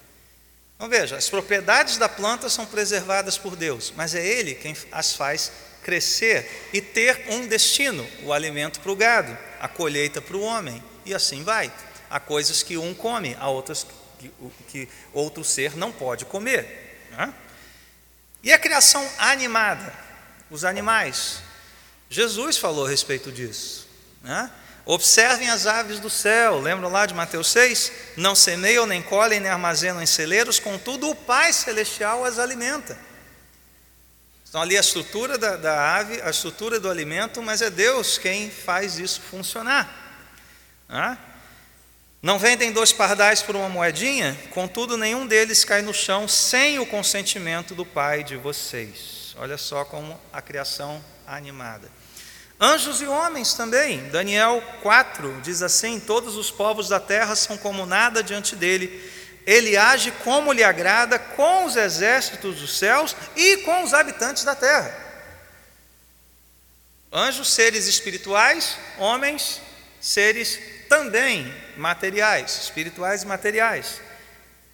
Então 0.75 0.89
veja, 0.89 1.15
as 1.15 1.29
propriedades 1.29 1.97
da 1.97 2.09
planta 2.09 2.49
são 2.49 2.65
preservadas 2.65 3.37
por 3.37 3.55
Deus, 3.55 3.93
mas 3.95 4.13
é 4.13 4.25
Ele 4.25 4.55
quem 4.55 4.75
as 4.91 5.13
faz 5.13 5.51
crescer 5.81 6.69
e 6.73 6.81
ter 6.81 7.27
um 7.29 7.47
destino, 7.47 8.05
o 8.23 8.33
alimento 8.33 8.81
para 8.81 8.91
o 8.91 8.95
gado, 8.95 9.37
a 9.59 9.67
colheita 9.67 10.21
para 10.21 10.35
o 10.35 10.41
homem, 10.41 10.83
e 11.05 11.13
assim 11.13 11.43
vai. 11.43 11.71
Há 12.09 12.19
coisas 12.19 12.61
que 12.61 12.75
um 12.75 12.93
come, 12.93 13.37
há 13.39 13.47
outras 13.47 13.85
que, 14.19 14.31
que 14.67 14.89
outro 15.13 15.43
ser 15.43 15.77
não 15.77 15.91
pode 15.91 16.25
comer. 16.25 17.07
Né? 17.11 17.33
E 18.43 18.51
a 18.51 18.59
criação 18.59 19.07
animada, 19.17 19.93
os 20.49 20.65
animais. 20.65 21.39
Jesus 22.15 22.55
falou 22.55 22.85
a 22.85 22.89
respeito 22.89 23.29
disso. 23.29 23.85
Né? 24.23 24.49
Observem 24.85 25.49
as 25.49 25.67
aves 25.67 25.99
do 25.99 26.09
céu, 26.09 26.61
lembram 26.61 26.89
lá 26.89 27.05
de 27.05 27.13
Mateus 27.13 27.51
6? 27.51 27.91
Não 28.15 28.33
semeiam, 28.33 28.85
nem 28.85 29.01
colhem, 29.01 29.41
nem 29.41 29.51
armazenam 29.51 30.01
em 30.01 30.05
celeiros, 30.05 30.57
contudo 30.57 31.09
o 31.09 31.15
Pai 31.15 31.51
Celestial 31.51 32.23
as 32.23 32.39
alimenta. 32.39 32.97
Então, 34.47 34.61
ali 34.61 34.77
a 34.77 34.79
estrutura 34.79 35.37
da, 35.37 35.57
da 35.57 35.97
ave, 35.97 36.21
a 36.21 36.29
estrutura 36.29 36.79
do 36.79 36.89
alimento, 36.89 37.41
mas 37.41 37.61
é 37.61 37.69
Deus 37.69 38.17
quem 38.17 38.49
faz 38.49 38.97
isso 38.97 39.19
funcionar. 39.19 39.93
Ah? 40.87 41.17
Não 42.21 42.39
vendem 42.39 42.71
dois 42.71 42.93
pardais 42.93 43.41
por 43.41 43.57
uma 43.57 43.67
moedinha, 43.67 44.39
contudo, 44.51 44.95
nenhum 44.95 45.27
deles 45.27 45.65
cai 45.65 45.81
no 45.81 45.93
chão 45.93 46.29
sem 46.29 46.79
o 46.79 46.85
consentimento 46.85 47.75
do 47.75 47.85
Pai 47.85 48.23
de 48.23 48.37
vocês. 48.37 49.35
Olha 49.37 49.57
só 49.57 49.83
como 49.83 50.17
a 50.31 50.41
criação 50.41 51.03
animada. 51.27 52.04
Anjos 52.59 53.01
e 53.01 53.05
homens 53.05 53.53
também. 53.53 54.09
Daniel 54.09 54.63
4 54.81 55.41
diz 55.41 55.61
assim: 55.61 55.99
Todos 55.99 56.35
os 56.35 56.49
povos 56.49 56.87
da 56.87 56.99
terra 56.99 57.35
são 57.35 57.57
como 57.57 57.85
nada 57.85 58.23
diante 58.23 58.55
dele 58.55 59.13
ele 59.45 59.77
age 59.77 60.11
como 60.23 60.51
lhe 60.51 60.63
agrada 60.63 61.19
com 61.19 61.65
os 61.65 61.75
exércitos 61.75 62.59
dos 62.59 62.77
céus 62.77 63.15
e 63.35 63.57
com 63.57 63.83
os 63.83 63.93
habitantes 63.93 64.43
da 64.43 64.55
terra. 64.55 65.03
Anjos, 67.13 67.53
seres 67.53 67.85
espirituais, 67.87 68.77
homens, 68.97 69.61
seres 70.01 70.59
também 70.89 71.53
materiais, 71.77 72.63
espirituais 72.63 73.23
e 73.23 73.27
materiais. 73.27 74.01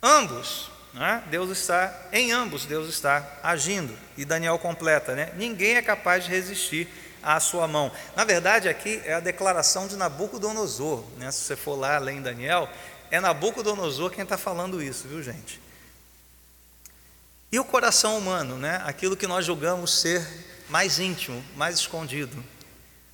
Ambos, 0.02 0.72
né? 0.94 1.22
Deus 1.30 1.50
está 1.52 2.08
em 2.12 2.32
ambos, 2.32 2.66
Deus 2.66 2.90
está 2.90 3.40
agindo. 3.44 3.96
E 4.18 4.26
Daniel 4.26 4.58
completa, 4.58 5.14
né? 5.14 5.32
Ninguém 5.36 5.76
é 5.76 5.82
capaz 5.82 6.24
de 6.24 6.32
resistir 6.32 6.88
à 7.24 7.40
sua 7.40 7.68
mão. 7.68 7.92
Na 8.16 8.24
verdade, 8.24 8.70
aqui 8.70 9.02
é 9.06 9.14
a 9.14 9.20
declaração 9.20 9.88
de 9.88 9.96
Nabucodonosor, 9.96 11.04
né? 11.18 11.32
Se 11.32 11.40
você 11.40 11.56
for 11.56 11.76
lá 11.76 11.96
além 11.96 12.22
Daniel, 12.22 12.70
é 13.10 13.20
Nabucodonosor 13.20 14.12
quem 14.12 14.24
está 14.24 14.38
falando 14.38 14.82
isso, 14.82 15.08
viu 15.08 15.22
gente? 15.22 15.62
E 17.52 17.60
o 17.60 17.66
coração 17.66 18.18
humano, 18.18 18.58
né? 18.58 18.82
aquilo 18.86 19.18
que 19.18 19.28
nós 19.28 19.46
julgamos 19.46 20.00
ser 20.00 20.26
mais 20.70 21.00
íntimo, 21.00 21.44
mais 21.58 21.76
escondido. 21.76 22.42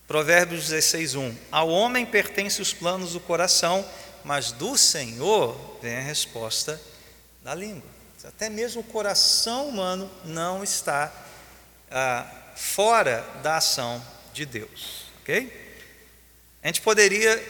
Provérbios 0.08 0.70
16, 0.70 1.16
1. 1.16 1.36
Ao 1.52 1.68
homem 1.68 2.06
pertence 2.06 2.62
os 2.62 2.72
planos 2.72 3.14
do 3.14 3.20
coração, 3.20 3.84
mas 4.24 4.52
do 4.52 4.78
Senhor 4.78 5.80
vem 5.82 5.98
a 5.98 6.02
resposta 6.02 6.80
da 7.44 7.56
língua. 7.56 7.90
Até 8.24 8.50
mesmo 8.50 8.82
o 8.82 8.84
coração 8.84 9.70
humano 9.70 10.12
não 10.24 10.64
está 10.64 11.12
ah, 11.90 12.26
fora 12.58 13.24
da 13.44 13.58
ação 13.58 14.04
de 14.34 14.46
Deus. 14.46 15.06
Ok? 15.22 15.52
A 16.64 16.68
gente 16.68 16.82
poderia 16.82 17.42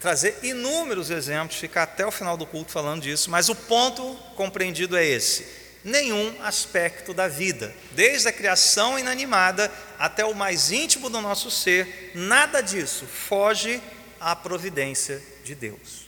trazer 0.00 0.38
inúmeros 0.42 1.10
exemplos, 1.10 1.58
ficar 1.58 1.82
até 1.82 2.06
o 2.06 2.12
final 2.12 2.36
do 2.36 2.46
culto 2.46 2.70
falando 2.70 3.02
disso, 3.02 3.28
mas 3.28 3.48
o 3.48 3.54
ponto 3.54 4.14
compreendido 4.36 4.96
é 4.96 5.04
esse: 5.04 5.46
nenhum 5.82 6.40
aspecto 6.42 7.12
da 7.12 7.26
vida, 7.26 7.74
desde 7.92 8.28
a 8.28 8.32
criação 8.32 8.98
inanimada 8.98 9.70
até 9.98 10.24
o 10.24 10.34
mais 10.34 10.70
íntimo 10.70 11.10
do 11.10 11.20
nosso 11.20 11.50
ser, 11.50 12.12
nada 12.14 12.60
disso 12.60 13.04
foge 13.04 13.82
à 14.20 14.36
providência 14.36 15.20
de 15.44 15.54
Deus. 15.54 16.06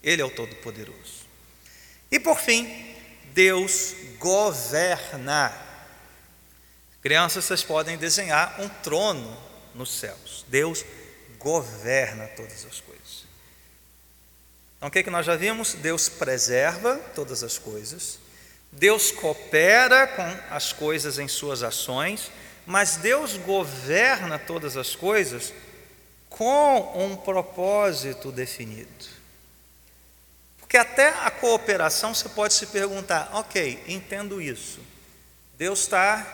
Ele 0.00 0.22
é 0.22 0.24
o 0.24 0.30
Todo-Poderoso. 0.30 1.26
E 2.10 2.20
por 2.20 2.38
fim, 2.38 2.94
Deus 3.34 3.94
governa. 4.18 5.67
Crianças, 7.00 7.44
vocês 7.44 7.62
podem 7.62 7.96
desenhar 7.96 8.60
um 8.60 8.68
trono 8.68 9.36
nos 9.74 9.98
céus. 9.98 10.44
Deus 10.48 10.84
governa 11.38 12.26
todas 12.28 12.66
as 12.66 12.80
coisas. 12.80 13.24
Então, 14.76 14.88
o 14.88 14.90
que, 14.90 15.00
é 15.00 15.02
que 15.02 15.10
nós 15.10 15.24
já 15.24 15.36
vimos? 15.36 15.74
Deus 15.74 16.08
preserva 16.08 16.96
todas 17.14 17.42
as 17.42 17.58
coisas, 17.58 18.18
Deus 18.70 19.10
coopera 19.10 20.06
com 20.06 20.54
as 20.54 20.72
coisas 20.72 21.18
em 21.18 21.26
suas 21.26 21.62
ações, 21.62 22.30
mas 22.66 22.96
Deus 22.96 23.36
governa 23.36 24.38
todas 24.38 24.76
as 24.76 24.94
coisas 24.94 25.52
com 26.28 26.92
um 27.02 27.16
propósito 27.16 28.30
definido. 28.30 29.06
Porque 30.58 30.76
até 30.76 31.08
a 31.08 31.30
cooperação 31.30 32.14
você 32.14 32.28
pode 32.28 32.54
se 32.54 32.66
perguntar: 32.66 33.30
ok, 33.32 33.82
entendo 33.88 34.40
isso. 34.40 34.80
Deus 35.56 35.80
está 35.80 36.26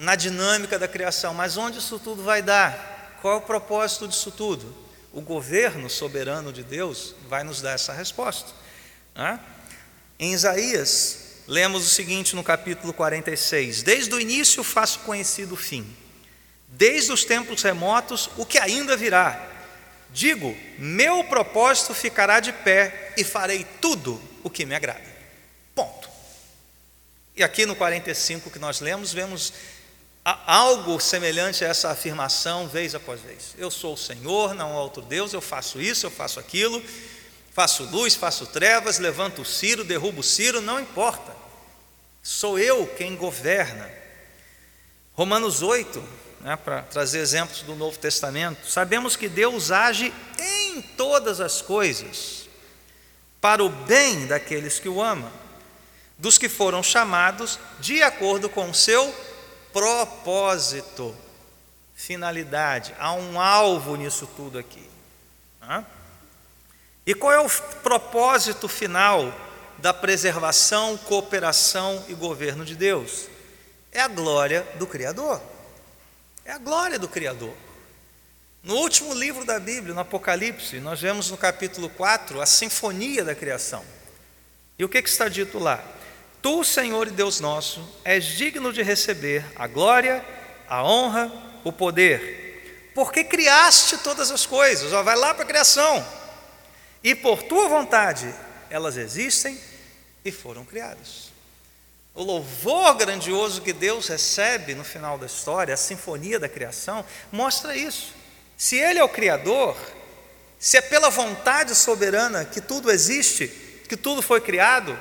na 0.00 0.16
dinâmica 0.16 0.78
da 0.78 0.88
criação, 0.88 1.32
mas 1.32 1.56
onde 1.56 1.78
isso 1.78 1.98
tudo 1.98 2.22
vai 2.22 2.42
dar? 2.42 3.18
Qual 3.22 3.34
é 3.34 3.36
o 3.36 3.42
propósito 3.42 4.08
disso 4.08 4.30
tudo? 4.30 4.90
o 5.12 5.20
governo 5.20 5.90
soberano 5.90 6.52
de 6.52 6.62
Deus 6.62 7.14
vai 7.28 7.42
nos 7.42 7.60
dar 7.60 7.72
essa 7.72 7.92
resposta. 7.92 8.50
Né? 9.14 9.40
Em 10.18 10.32
Isaías, 10.32 11.42
lemos 11.46 11.84
o 11.84 11.88
seguinte 11.88 12.36
no 12.36 12.44
capítulo 12.44 12.92
46: 12.92 13.82
Desde 13.82 14.14
o 14.14 14.20
início 14.20 14.62
faço 14.62 15.00
conhecido 15.00 15.54
o 15.54 15.56
fim, 15.56 15.86
desde 16.68 17.12
os 17.12 17.24
tempos 17.24 17.62
remotos 17.62 18.30
o 18.36 18.46
que 18.46 18.58
ainda 18.58 18.96
virá. 18.96 19.48
Digo, 20.12 20.56
meu 20.78 21.22
propósito 21.24 21.94
ficará 21.94 22.40
de 22.40 22.52
pé 22.52 23.12
e 23.16 23.22
farei 23.22 23.64
tudo 23.80 24.20
o 24.42 24.50
que 24.50 24.66
me 24.66 24.74
agrada. 24.74 25.08
Ponto. 25.74 26.08
E 27.36 27.44
aqui 27.44 27.64
no 27.64 27.76
45 27.76 28.50
que 28.50 28.58
nós 28.58 28.80
lemos, 28.80 29.12
vemos 29.12 29.52
algo 30.24 31.00
semelhante 31.00 31.64
a 31.64 31.68
essa 31.68 31.90
afirmação 31.90 32.68
vez 32.68 32.94
após 32.94 33.20
vez. 33.20 33.54
Eu 33.56 33.70
sou 33.70 33.94
o 33.94 33.98
Senhor, 33.98 34.54
não 34.54 34.72
há 34.72 34.82
outro 34.82 35.02
Deus, 35.02 35.32
eu 35.32 35.40
faço 35.40 35.80
isso, 35.80 36.06
eu 36.06 36.10
faço 36.10 36.38
aquilo, 36.38 36.82
faço 37.52 37.84
luz, 37.84 38.14
faço 38.14 38.46
trevas, 38.46 38.98
levanto 38.98 39.42
o 39.42 39.46
ciro, 39.46 39.84
derrubo 39.84 40.20
o 40.20 40.24
ciro, 40.24 40.60
não 40.60 40.78
importa. 40.78 41.34
Sou 42.22 42.58
eu 42.58 42.86
quem 42.86 43.16
governa. 43.16 43.90
Romanos 45.14 45.62
8, 45.62 46.02
né, 46.42 46.56
para 46.56 46.82
trazer 46.82 47.18
exemplos 47.20 47.62
do 47.62 47.74
Novo 47.74 47.98
Testamento, 47.98 48.66
sabemos 48.70 49.16
que 49.16 49.28
Deus 49.28 49.70
age 49.70 50.12
em 50.38 50.82
todas 50.82 51.40
as 51.40 51.62
coisas 51.62 52.48
para 53.40 53.64
o 53.64 53.70
bem 53.70 54.26
daqueles 54.26 54.78
que 54.78 54.88
o 54.88 55.02
amam, 55.02 55.32
dos 56.18 56.36
que 56.36 56.48
foram 56.48 56.82
chamados 56.82 57.58
de 57.80 58.02
acordo 58.02 58.50
com 58.50 58.68
o 58.68 58.74
seu 58.74 59.14
propósito, 59.72 61.14
finalidade, 61.94 62.94
há 62.98 63.12
um 63.12 63.40
alvo 63.40 63.96
nisso 63.96 64.26
tudo 64.36 64.58
aqui. 64.58 64.88
E 67.06 67.14
qual 67.14 67.32
é 67.32 67.40
o 67.40 67.50
propósito 67.82 68.68
final 68.68 69.34
da 69.78 69.92
preservação, 69.92 70.96
cooperação 70.98 72.04
e 72.08 72.14
governo 72.14 72.64
de 72.64 72.74
Deus? 72.74 73.28
É 73.92 74.00
a 74.00 74.08
glória 74.08 74.66
do 74.76 74.86
Criador. 74.86 75.40
É 76.44 76.52
a 76.52 76.58
glória 76.58 76.98
do 76.98 77.08
Criador. 77.08 77.54
No 78.62 78.74
último 78.76 79.14
livro 79.14 79.44
da 79.44 79.58
Bíblia, 79.58 79.94
no 79.94 80.00
Apocalipse, 80.00 80.80
nós 80.80 81.00
vemos 81.00 81.30
no 81.30 81.36
capítulo 81.36 81.88
4 81.88 82.40
a 82.40 82.46
sinfonia 82.46 83.24
da 83.24 83.34
criação. 83.34 83.84
E 84.78 84.84
o 84.84 84.88
que, 84.88 84.98
está 84.98 85.28
dito 85.28 85.58
lá? 85.58 85.82
Tu, 86.42 86.64
Senhor 86.64 87.08
e 87.08 87.10
Deus 87.10 87.40
nosso, 87.40 87.86
és 88.04 88.24
digno 88.24 88.72
de 88.72 88.82
receber 88.82 89.44
a 89.54 89.66
glória, 89.66 90.24
a 90.68 90.82
honra, 90.82 91.30
o 91.64 91.72
poder, 91.72 92.92
porque 92.94 93.22
criaste 93.24 93.98
todas 93.98 94.30
as 94.30 94.46
coisas, 94.46 94.92
ó, 94.92 95.02
vai 95.02 95.16
lá 95.16 95.34
para 95.34 95.44
a 95.44 95.46
criação, 95.46 96.06
e 97.04 97.14
por 97.14 97.42
tua 97.42 97.68
vontade 97.68 98.34
elas 98.70 98.96
existem 98.96 99.60
e 100.24 100.30
foram 100.30 100.64
criadas. 100.64 101.30
O 102.14 102.22
louvor 102.22 102.94
grandioso 102.94 103.62
que 103.62 103.72
Deus 103.72 104.08
recebe 104.08 104.74
no 104.74 104.84
final 104.84 105.16
da 105.18 105.26
história, 105.26 105.74
a 105.74 105.76
sinfonia 105.76 106.38
da 106.38 106.48
criação, 106.48 107.04
mostra 107.30 107.76
isso. 107.76 108.14
Se 108.56 108.76
Ele 108.76 108.98
é 108.98 109.04
o 109.04 109.08
Criador, 109.08 109.76
se 110.58 110.76
é 110.76 110.82
pela 110.82 111.08
vontade 111.08 111.74
soberana 111.74 112.44
que 112.44 112.60
tudo 112.60 112.90
existe, 112.90 113.48
que 113.88 113.96
tudo 113.96 114.20
foi 114.20 114.40
criado, 114.40 114.98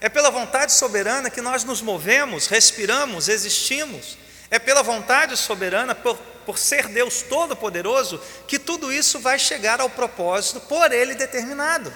é 0.00 0.08
pela 0.08 0.30
vontade 0.30 0.72
soberana 0.72 1.30
que 1.30 1.40
nós 1.40 1.64
nos 1.64 1.80
movemos, 1.80 2.46
respiramos, 2.46 3.28
existimos, 3.28 4.18
é 4.50 4.58
pela 4.58 4.82
vontade 4.82 5.36
soberana, 5.36 5.94
por, 5.94 6.16
por 6.44 6.58
ser 6.58 6.88
Deus 6.88 7.22
Todo-Poderoso, 7.22 8.20
que 8.46 8.58
tudo 8.58 8.92
isso 8.92 9.18
vai 9.18 9.38
chegar 9.38 9.80
ao 9.80 9.90
propósito 9.90 10.60
por 10.60 10.92
Ele 10.92 11.14
determinado. 11.14 11.92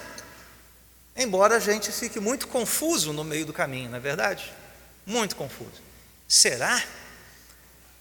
Embora 1.15 1.57
a 1.57 1.59
gente 1.59 1.91
fique 1.91 2.19
muito 2.19 2.47
confuso 2.47 3.13
no 3.13 3.23
meio 3.23 3.45
do 3.45 3.53
caminho, 3.53 3.89
não 3.89 3.97
é 3.97 4.01
verdade? 4.01 4.51
Muito 5.05 5.35
confuso. 5.35 5.81
Será? 6.27 6.81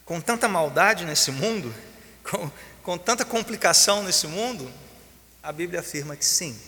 Com 0.05 0.21
tanta 0.21 0.49
maldade 0.49 1.05
nesse 1.05 1.31
mundo, 1.31 1.75
com, 2.25 2.51
com 2.83 2.99
tanta 2.99 3.25
complicação 3.25 4.03
nesse 4.03 4.27
mundo, 4.27 4.73
a 5.43 5.53
Bíblia 5.53 5.81
afirma 5.81 6.17
que 6.17 6.25
sim, 6.25 6.59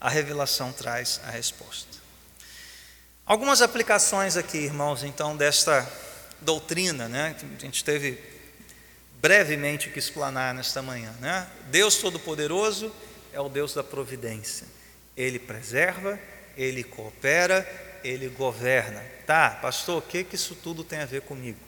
a 0.00 0.08
revelação 0.08 0.72
traz 0.72 1.20
a 1.24 1.30
resposta. 1.30 1.91
Algumas 3.32 3.62
aplicações 3.62 4.36
aqui, 4.36 4.58
irmãos, 4.58 5.02
então, 5.02 5.34
desta 5.34 5.90
doutrina, 6.42 7.08
né, 7.08 7.34
que 7.38 7.46
a 7.46 7.60
gente 7.60 7.82
teve 7.82 8.22
brevemente 9.22 9.88
que 9.88 9.98
explanar 9.98 10.52
nesta 10.52 10.82
manhã. 10.82 11.10
Né? 11.18 11.48
Deus 11.70 11.96
Todo-Poderoso 11.96 12.92
é 13.32 13.40
o 13.40 13.48
Deus 13.48 13.72
da 13.72 13.82
providência. 13.82 14.66
Ele 15.16 15.38
preserva, 15.38 16.20
ele 16.58 16.84
coopera, 16.84 17.66
ele 18.04 18.28
governa. 18.28 19.02
Tá, 19.26 19.48
pastor, 19.62 20.00
o 20.00 20.02
que, 20.02 20.24
que 20.24 20.34
isso 20.34 20.54
tudo 20.54 20.84
tem 20.84 20.98
a 20.98 21.06
ver 21.06 21.22
comigo? 21.22 21.58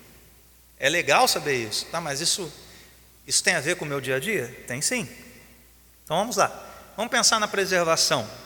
É 0.79 0.91
legal 0.91 1.27
saber 1.27 1.67
isso, 1.67 1.87
tá, 1.87 1.99
mas 1.99 2.21
isso, 2.21 2.53
isso 3.27 3.43
tem 3.43 3.55
a 3.55 3.61
ver 3.61 3.77
com 3.77 3.87
o 3.87 3.89
meu 3.89 4.03
dia 4.03 4.17
a 4.17 4.21
dia? 4.21 4.55
Tem 4.67 4.83
sim. 4.83 5.09
Então 6.05 6.19
vamos 6.19 6.37
lá, 6.37 6.93
vamos 6.95 7.11
pensar 7.11 7.41
na 7.41 7.49
preservação. 7.49 8.44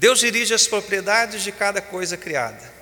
Deus 0.00 0.18
dirige 0.18 0.54
as 0.54 0.66
propriedades 0.66 1.42
de 1.42 1.52
cada 1.52 1.82
coisa 1.82 2.16
criada, 2.16 2.72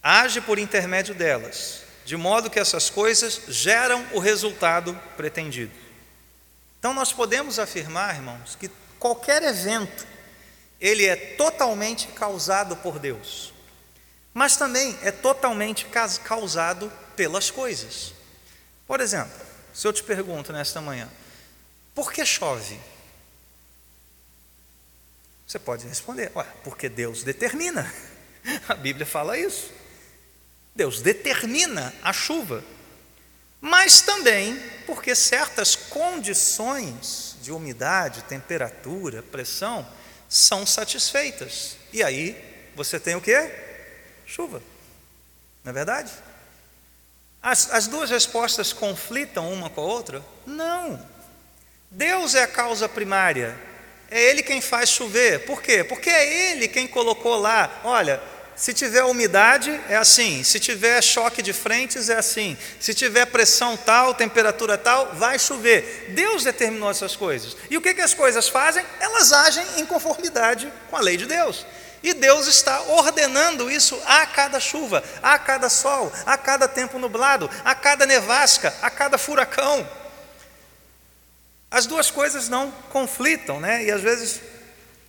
age 0.00 0.40
por 0.40 0.56
intermédio 0.56 1.12
delas, 1.12 1.80
de 2.04 2.16
modo 2.16 2.48
que 2.48 2.60
essas 2.60 2.88
coisas 2.88 3.40
geram 3.48 4.06
o 4.12 4.20
resultado 4.20 4.94
pretendido. 5.16 5.72
Então 6.78 6.94
nós 6.94 7.12
podemos 7.12 7.58
afirmar, 7.58 8.14
irmãos, 8.14 8.54
que 8.54 8.70
qualquer 9.00 9.42
evento 9.42 10.06
ele 10.80 11.04
é 11.04 11.16
totalmente 11.16 12.06
causado 12.06 12.76
por 12.76 13.00
Deus, 13.00 13.52
mas 14.32 14.56
também 14.56 14.96
é 15.02 15.10
totalmente 15.10 15.86
causado 16.22 16.92
pelas 17.16 17.50
coisas. 17.50 18.14
Por 18.86 19.00
exemplo, 19.00 19.44
se 19.72 19.88
eu 19.88 19.92
te 19.92 20.04
pergunto 20.04 20.52
nesta 20.52 20.80
manhã, 20.80 21.08
por 21.96 22.12
que 22.12 22.24
chove? 22.24 22.78
Você 25.46 25.58
pode 25.58 25.86
responder, 25.86 26.32
ué, 26.34 26.46
porque 26.62 26.88
Deus 26.88 27.22
determina. 27.22 27.92
A 28.68 28.74
Bíblia 28.74 29.06
fala 29.06 29.38
isso. 29.38 29.70
Deus 30.74 31.00
determina 31.00 31.94
a 32.02 32.12
chuva. 32.12 32.64
Mas 33.60 34.00
também 34.00 34.60
porque 34.86 35.14
certas 35.14 35.76
condições 35.76 37.36
de 37.40 37.52
umidade, 37.52 38.24
temperatura, 38.24 39.22
pressão, 39.22 39.86
são 40.28 40.66
satisfeitas. 40.66 41.76
E 41.92 42.02
aí 42.02 42.36
você 42.74 42.98
tem 42.98 43.14
o 43.14 43.20
que? 43.20 43.50
Chuva. 44.26 44.60
Não 45.62 45.70
é 45.70 45.72
verdade? 45.72 46.12
As, 47.40 47.70
as 47.70 47.86
duas 47.86 48.10
respostas 48.10 48.72
conflitam 48.72 49.52
uma 49.52 49.70
com 49.70 49.80
a 49.80 49.84
outra? 49.84 50.24
Não. 50.44 51.08
Deus 51.90 52.34
é 52.34 52.42
a 52.42 52.48
causa 52.48 52.88
primária. 52.88 53.56
É 54.14 54.30
Ele 54.30 54.44
quem 54.44 54.60
faz 54.60 54.90
chover. 54.90 55.40
Por 55.40 55.60
quê? 55.60 55.82
Porque 55.82 56.08
é 56.08 56.52
Ele 56.52 56.68
quem 56.68 56.86
colocou 56.86 57.34
lá. 57.34 57.80
Olha, 57.82 58.22
se 58.54 58.72
tiver 58.72 59.02
umidade, 59.02 59.68
é 59.88 59.96
assim. 59.96 60.44
Se 60.44 60.60
tiver 60.60 61.02
choque 61.02 61.42
de 61.42 61.52
frentes, 61.52 62.08
é 62.08 62.16
assim. 62.16 62.56
Se 62.78 62.94
tiver 62.94 63.26
pressão 63.26 63.76
tal, 63.76 64.14
temperatura 64.14 64.78
tal, 64.78 65.10
vai 65.14 65.36
chover. 65.36 66.12
Deus 66.14 66.44
determinou 66.44 66.88
essas 66.88 67.16
coisas. 67.16 67.56
E 67.68 67.76
o 67.76 67.80
que, 67.80 67.92
que 67.92 68.00
as 68.00 68.14
coisas 68.14 68.48
fazem? 68.48 68.86
Elas 69.00 69.32
agem 69.32 69.66
em 69.78 69.84
conformidade 69.84 70.72
com 70.88 70.96
a 70.96 71.00
lei 71.00 71.16
de 71.16 71.26
Deus. 71.26 71.66
E 72.00 72.14
Deus 72.14 72.46
está 72.46 72.82
ordenando 72.82 73.68
isso 73.68 74.00
a 74.06 74.24
cada 74.26 74.60
chuva, 74.60 75.02
a 75.24 75.36
cada 75.40 75.68
sol, 75.68 76.12
a 76.24 76.38
cada 76.38 76.68
tempo 76.68 77.00
nublado, 77.00 77.50
a 77.64 77.74
cada 77.74 78.06
nevasca, 78.06 78.72
a 78.80 78.90
cada 78.90 79.18
furacão. 79.18 79.84
As 81.74 81.86
duas 81.86 82.08
coisas 82.08 82.48
não 82.48 82.70
conflitam, 82.88 83.58
né? 83.58 83.82
E 83.82 83.90
às 83.90 84.00
vezes 84.00 84.40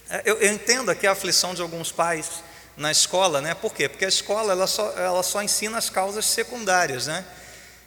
é, 0.10 0.24
eu, 0.26 0.40
eu 0.40 0.52
entendo 0.52 0.90
aqui 0.90 1.06
a 1.06 1.12
aflição 1.12 1.54
de 1.54 1.62
alguns 1.62 1.92
pais 1.92 2.44
na 2.76 2.92
escola, 2.92 3.40
né? 3.40 3.54
Por 3.54 3.72
quê? 3.72 3.88
Porque 3.88 4.04
a 4.04 4.08
escola 4.08 4.52
ela 4.52 4.66
só, 4.66 4.92
ela 4.98 5.22
só 5.22 5.44
ensina 5.44 5.78
as 5.78 5.92
causas 5.92 6.26
secundárias, 6.26 7.06
né? 7.06 7.24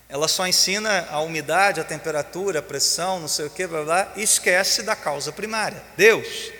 Ela 0.08 0.28
só 0.28 0.46
ensina 0.46 1.08
a 1.10 1.18
umidade, 1.18 1.80
a 1.80 1.84
temperatura, 1.84 2.60
a 2.60 2.62
pressão, 2.62 3.18
não 3.18 3.26
sei 3.26 3.46
o 3.46 3.50
que, 3.50 3.66
blá, 3.66 3.82
blá, 3.82 4.12
e 4.14 4.22
esquece 4.22 4.84
da 4.84 4.94
causa 4.94 5.32
primária, 5.32 5.82
Deus. 5.96 6.52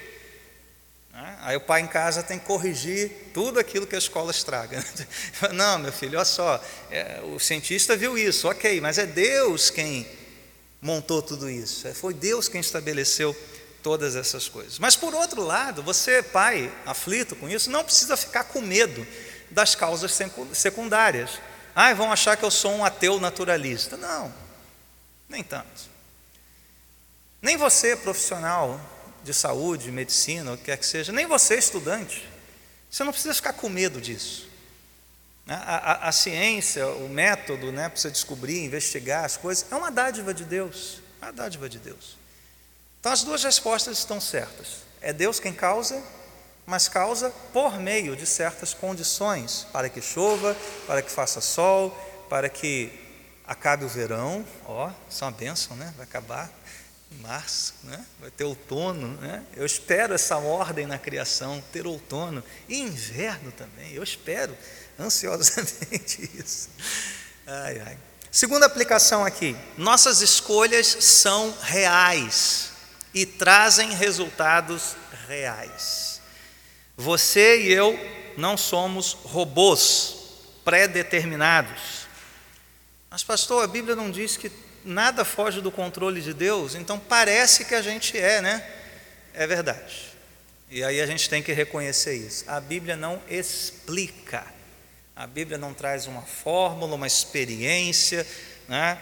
Né? 1.13 1.39
Aí 1.43 1.57
o 1.57 1.61
pai 1.61 1.83
em 1.83 1.87
casa 1.87 2.21
tem 2.25 2.41
que 2.41 2.47
corrigir 2.47 3.31
tudo 3.33 3.61
aquilo 3.61 3.87
que 3.87 3.95
a 3.95 3.99
escola 3.99 4.33
estraga. 4.33 4.85
Não, 5.55 5.79
meu 5.79 5.93
filho, 5.93 6.19
olha 6.19 6.25
só, 6.25 6.61
é, 6.91 7.21
o 7.33 7.39
cientista 7.39 7.97
viu 7.97 8.19
isso, 8.19 8.49
ok, 8.49 8.81
mas 8.81 8.99
é 8.99 9.07
Deus 9.07 9.71
quem 9.71 10.18
montou 10.81 11.21
tudo 11.21 11.51
isso, 11.51 11.87
é, 11.89 11.95
foi 11.95 12.15
Deus 12.15 12.49
quem 12.49 12.61
estabeleceu 12.61 13.37
todas 13.83 14.17
essas 14.17 14.49
coisas. 14.49 14.79
Mas 14.79 14.97
por 14.97 15.15
outro 15.15 15.43
lado, 15.43 15.83
você, 15.83 16.23
pai, 16.23 16.73
aflito 16.85 17.37
com 17.37 17.49
isso, 17.49 17.71
não 17.71 17.85
precisa 17.85 18.17
ficar 18.17 18.45
com 18.45 18.61
medo 18.61 19.07
das 19.51 19.75
causas 19.75 20.17
secundárias. 20.53 21.41
Ah, 21.75 21.93
vão 21.95 22.13
achar 22.13 22.37
que 22.37 22.45
eu 22.45 22.51
sou 22.51 22.73
um 22.73 22.85
ateu 22.85 23.21
naturalista. 23.21 23.97
Não, 23.97 24.33
nem 25.29 25.43
tanto. 25.43 25.89
Nem 27.41 27.57
você, 27.57 27.97
profissional 27.97 28.81
de 29.23 29.33
saúde, 29.33 29.93
medicina, 29.93 30.53
o 30.53 30.57
que 30.57 30.65
quer 30.65 30.77
que 30.77 30.87
seja, 30.87 31.13
nem 31.13 31.27
você, 31.27 31.57
estudante, 31.57 32.29
você 32.91 33.05
não 33.05 33.13
precisa 33.13 33.35
ficar 33.35 33.53
com 33.53 33.69
medo 33.69 34.01
disso. 34.01 34.48
A, 35.49 35.55
a, 35.55 36.09
a 36.09 36.13
ciência, 36.13 36.87
o 36.87 37.09
método 37.09 37.73
né, 37.73 37.89
para 37.89 37.99
você 37.99 38.11
descobrir, 38.11 38.65
investigar 38.65 39.25
as 39.25 39.37
coisas, 39.37 39.67
é 39.71 39.75
uma 39.75 39.91
dádiva 39.91 40.35
de 40.35 40.45
Deus. 40.45 41.01
É 41.23 41.27
uma 41.27 41.33
dádiva 41.33 41.69
de 41.69 41.79
Deus. 41.79 42.19
Então 43.01 43.13
as 43.13 43.23
duas 43.23 43.43
respostas 43.43 43.99
estão 43.99 44.21
certas. 44.21 44.83
É 45.01 45.13
Deus 45.13 45.41
quem 45.41 45.53
causa, 45.53 46.03
mas 46.67 46.89
causa 46.89 47.31
por 47.53 47.79
meio 47.79 48.15
de 48.15 48.27
certas 48.27 48.75
condições 48.75 49.67
para 49.73 49.89
que 49.89 50.03
chova, 50.03 50.55
para 50.87 51.01
que 51.01 51.11
faça 51.11 51.41
sol, 51.41 51.91
para 52.29 52.49
que 52.51 52.93
acabe 53.47 53.85
o 53.85 53.89
verão. 53.89 54.45
Ó, 54.67 54.91
isso 55.09 55.25
é 55.25 55.27
uma 55.27 55.33
bênção, 55.33 55.77
né? 55.77 55.95
Vai 55.97 56.05
acabar 56.05 56.53
em 57.11 57.17
março, 57.23 57.75
né? 57.85 58.05
Vai 58.21 58.31
ter 58.31 58.45
outono, 58.45 59.09
né? 59.21 59.43
Eu 59.57 59.65
espero 59.65 60.13
essa 60.13 60.37
ordem 60.37 60.87
na 60.87 60.99
criação, 60.99 61.63
ter 61.73 61.87
outono 61.87 62.45
e 62.69 62.81
inverno 62.81 63.51
também. 63.53 63.95
Eu 63.95 64.03
espero 64.03 64.55
ansiosamente 64.99 66.31
isso. 66.39 66.69
Ai, 67.47 67.81
ai. 67.81 67.99
Segunda 68.31 68.67
aplicação 68.67 69.25
aqui: 69.25 69.57
nossas 69.77 70.21
escolhas 70.21 70.87
são 70.87 71.55
reais 71.63 72.71
e 73.15 73.25
trazem 73.25 73.95
resultados 73.95 74.97
reais. 75.27 76.21
Você 76.97 77.63
e 77.63 77.73
eu 77.73 77.99
não 78.37 78.57
somos 78.57 79.13
robôs 79.13 80.17
pré-determinados. 80.65 82.07
Mas, 83.11 83.25
pastor, 83.25 83.65
a 83.65 83.67
Bíblia 83.67 83.97
não 83.97 84.11
diz 84.11 84.37
que 84.37 84.53
nada 84.85 85.25
foge 85.25 85.61
do 85.61 85.71
controle 85.71 86.21
de 86.21 86.35
Deus, 86.35 86.75
então 86.75 86.99
parece 86.99 87.65
que 87.65 87.75
a 87.75 87.83
gente 87.83 88.19
é, 88.19 88.41
né? 88.41 88.69
É 89.33 89.47
verdade. 89.47 90.09
E 90.71 90.85
aí 90.85 91.01
a 91.01 91.07
gente 91.07 91.31
tem 91.31 91.43
que 91.43 91.53
reconhecer 91.53 92.15
isso. 92.15 92.45
A 92.47 92.61
Bíblia 92.61 92.97
não 92.97 93.23
explica, 93.29 94.45
a 95.19 95.27
Bíblia 95.27 95.59
não 95.59 95.75
traz 95.75 96.07
uma 96.07 96.23
fórmula, 96.23 96.95
uma 96.95 97.07
experiência, 97.09 98.25
né? 98.69 98.97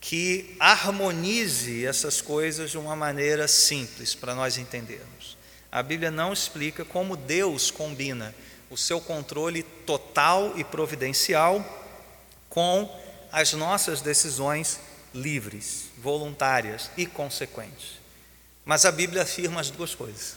que 0.00 0.54
harmonize 0.60 1.84
essas 1.84 2.20
coisas 2.20 2.70
de 2.70 2.78
uma 2.78 2.94
maneira 2.94 3.48
simples 3.48 4.14
para 4.14 4.32
nós 4.32 4.58
entendermos. 4.58 5.36
A 5.72 5.82
Bíblia 5.82 6.08
não 6.08 6.32
explica 6.32 6.84
como 6.84 7.16
Deus 7.16 7.68
combina 7.72 8.32
o 8.70 8.76
seu 8.76 9.00
controle 9.00 9.64
total 9.64 10.56
e 10.56 10.62
providencial 10.62 11.64
com 12.48 12.88
as 13.32 13.54
nossas 13.54 14.00
decisões 14.00 14.78
livres, 15.12 15.86
voluntárias 15.98 16.92
e 16.96 17.06
consequentes. 17.06 17.98
Mas 18.64 18.84
a 18.84 18.92
Bíblia 18.92 19.22
afirma 19.22 19.60
as 19.60 19.68
duas 19.68 19.96
coisas. 19.96 20.36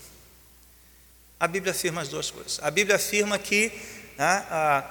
A 1.40 1.48
Bíblia 1.48 1.72
afirma 1.72 2.02
as 2.02 2.08
duas 2.08 2.32
coisas. 2.32 2.60
A 2.64 2.72
Bíblia 2.72 2.96
afirma 2.96 3.38
que, 3.38 3.72
né, 4.18 4.84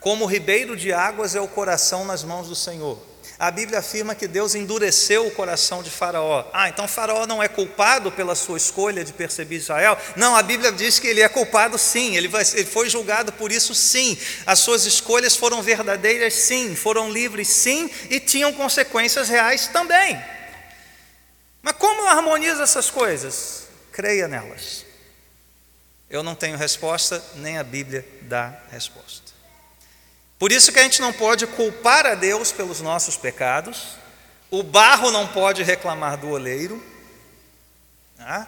como 0.00 0.24
o 0.24 0.28
ribeiro 0.28 0.76
de 0.76 0.92
águas 0.92 1.34
é 1.34 1.40
o 1.40 1.48
coração 1.48 2.04
nas 2.04 2.22
mãos 2.22 2.48
do 2.48 2.54
Senhor, 2.54 3.02
A 3.38 3.50
Bíblia 3.50 3.80
afirma 3.80 4.14
que 4.14 4.26
Deus 4.26 4.54
endureceu 4.54 5.26
o 5.26 5.30
coração 5.30 5.82
de 5.82 5.90
Faraó. 5.90 6.48
Ah, 6.54 6.70
então 6.70 6.88
Faraó 6.88 7.26
não 7.26 7.42
é 7.42 7.48
culpado 7.48 8.10
pela 8.10 8.34
sua 8.34 8.56
escolha 8.56 9.04
de 9.04 9.12
perceber 9.12 9.56
Israel? 9.56 9.98
Não, 10.16 10.34
a 10.34 10.42
Bíblia 10.42 10.72
diz 10.72 10.98
que 10.98 11.06
ele 11.06 11.20
é 11.20 11.28
culpado 11.28 11.76
sim, 11.76 12.16
ele 12.16 12.30
foi 12.64 12.88
julgado 12.88 13.32
por 13.32 13.52
isso 13.52 13.74
sim. 13.74 14.18
As 14.46 14.60
suas 14.60 14.86
escolhas 14.86 15.36
foram 15.36 15.62
verdadeiras 15.62 16.32
sim, 16.32 16.74
foram 16.74 17.10
livres 17.10 17.48
sim 17.48 17.90
e 18.08 18.18
tinham 18.18 18.54
consequências 18.54 19.28
reais 19.28 19.66
também. 19.68 20.18
Mas 21.60 21.76
como 21.76 22.06
harmoniza 22.06 22.62
essas 22.62 22.88
coisas? 22.90 23.66
Creia 23.92 24.26
nelas. 24.26 24.85
Eu 26.08 26.22
não 26.22 26.34
tenho 26.34 26.56
resposta, 26.56 27.22
nem 27.36 27.58
a 27.58 27.64
Bíblia 27.64 28.06
dá 28.22 28.54
resposta. 28.70 29.32
Por 30.38 30.52
isso 30.52 30.72
que 30.72 30.78
a 30.78 30.82
gente 30.82 31.00
não 31.00 31.12
pode 31.12 31.46
culpar 31.46 32.06
a 32.06 32.14
Deus 32.14 32.52
pelos 32.52 32.80
nossos 32.80 33.16
pecados, 33.16 33.96
o 34.50 34.62
barro 34.62 35.10
não 35.10 35.26
pode 35.26 35.62
reclamar 35.62 36.16
do 36.16 36.30
oleiro, 36.30 36.82
né? 38.18 38.46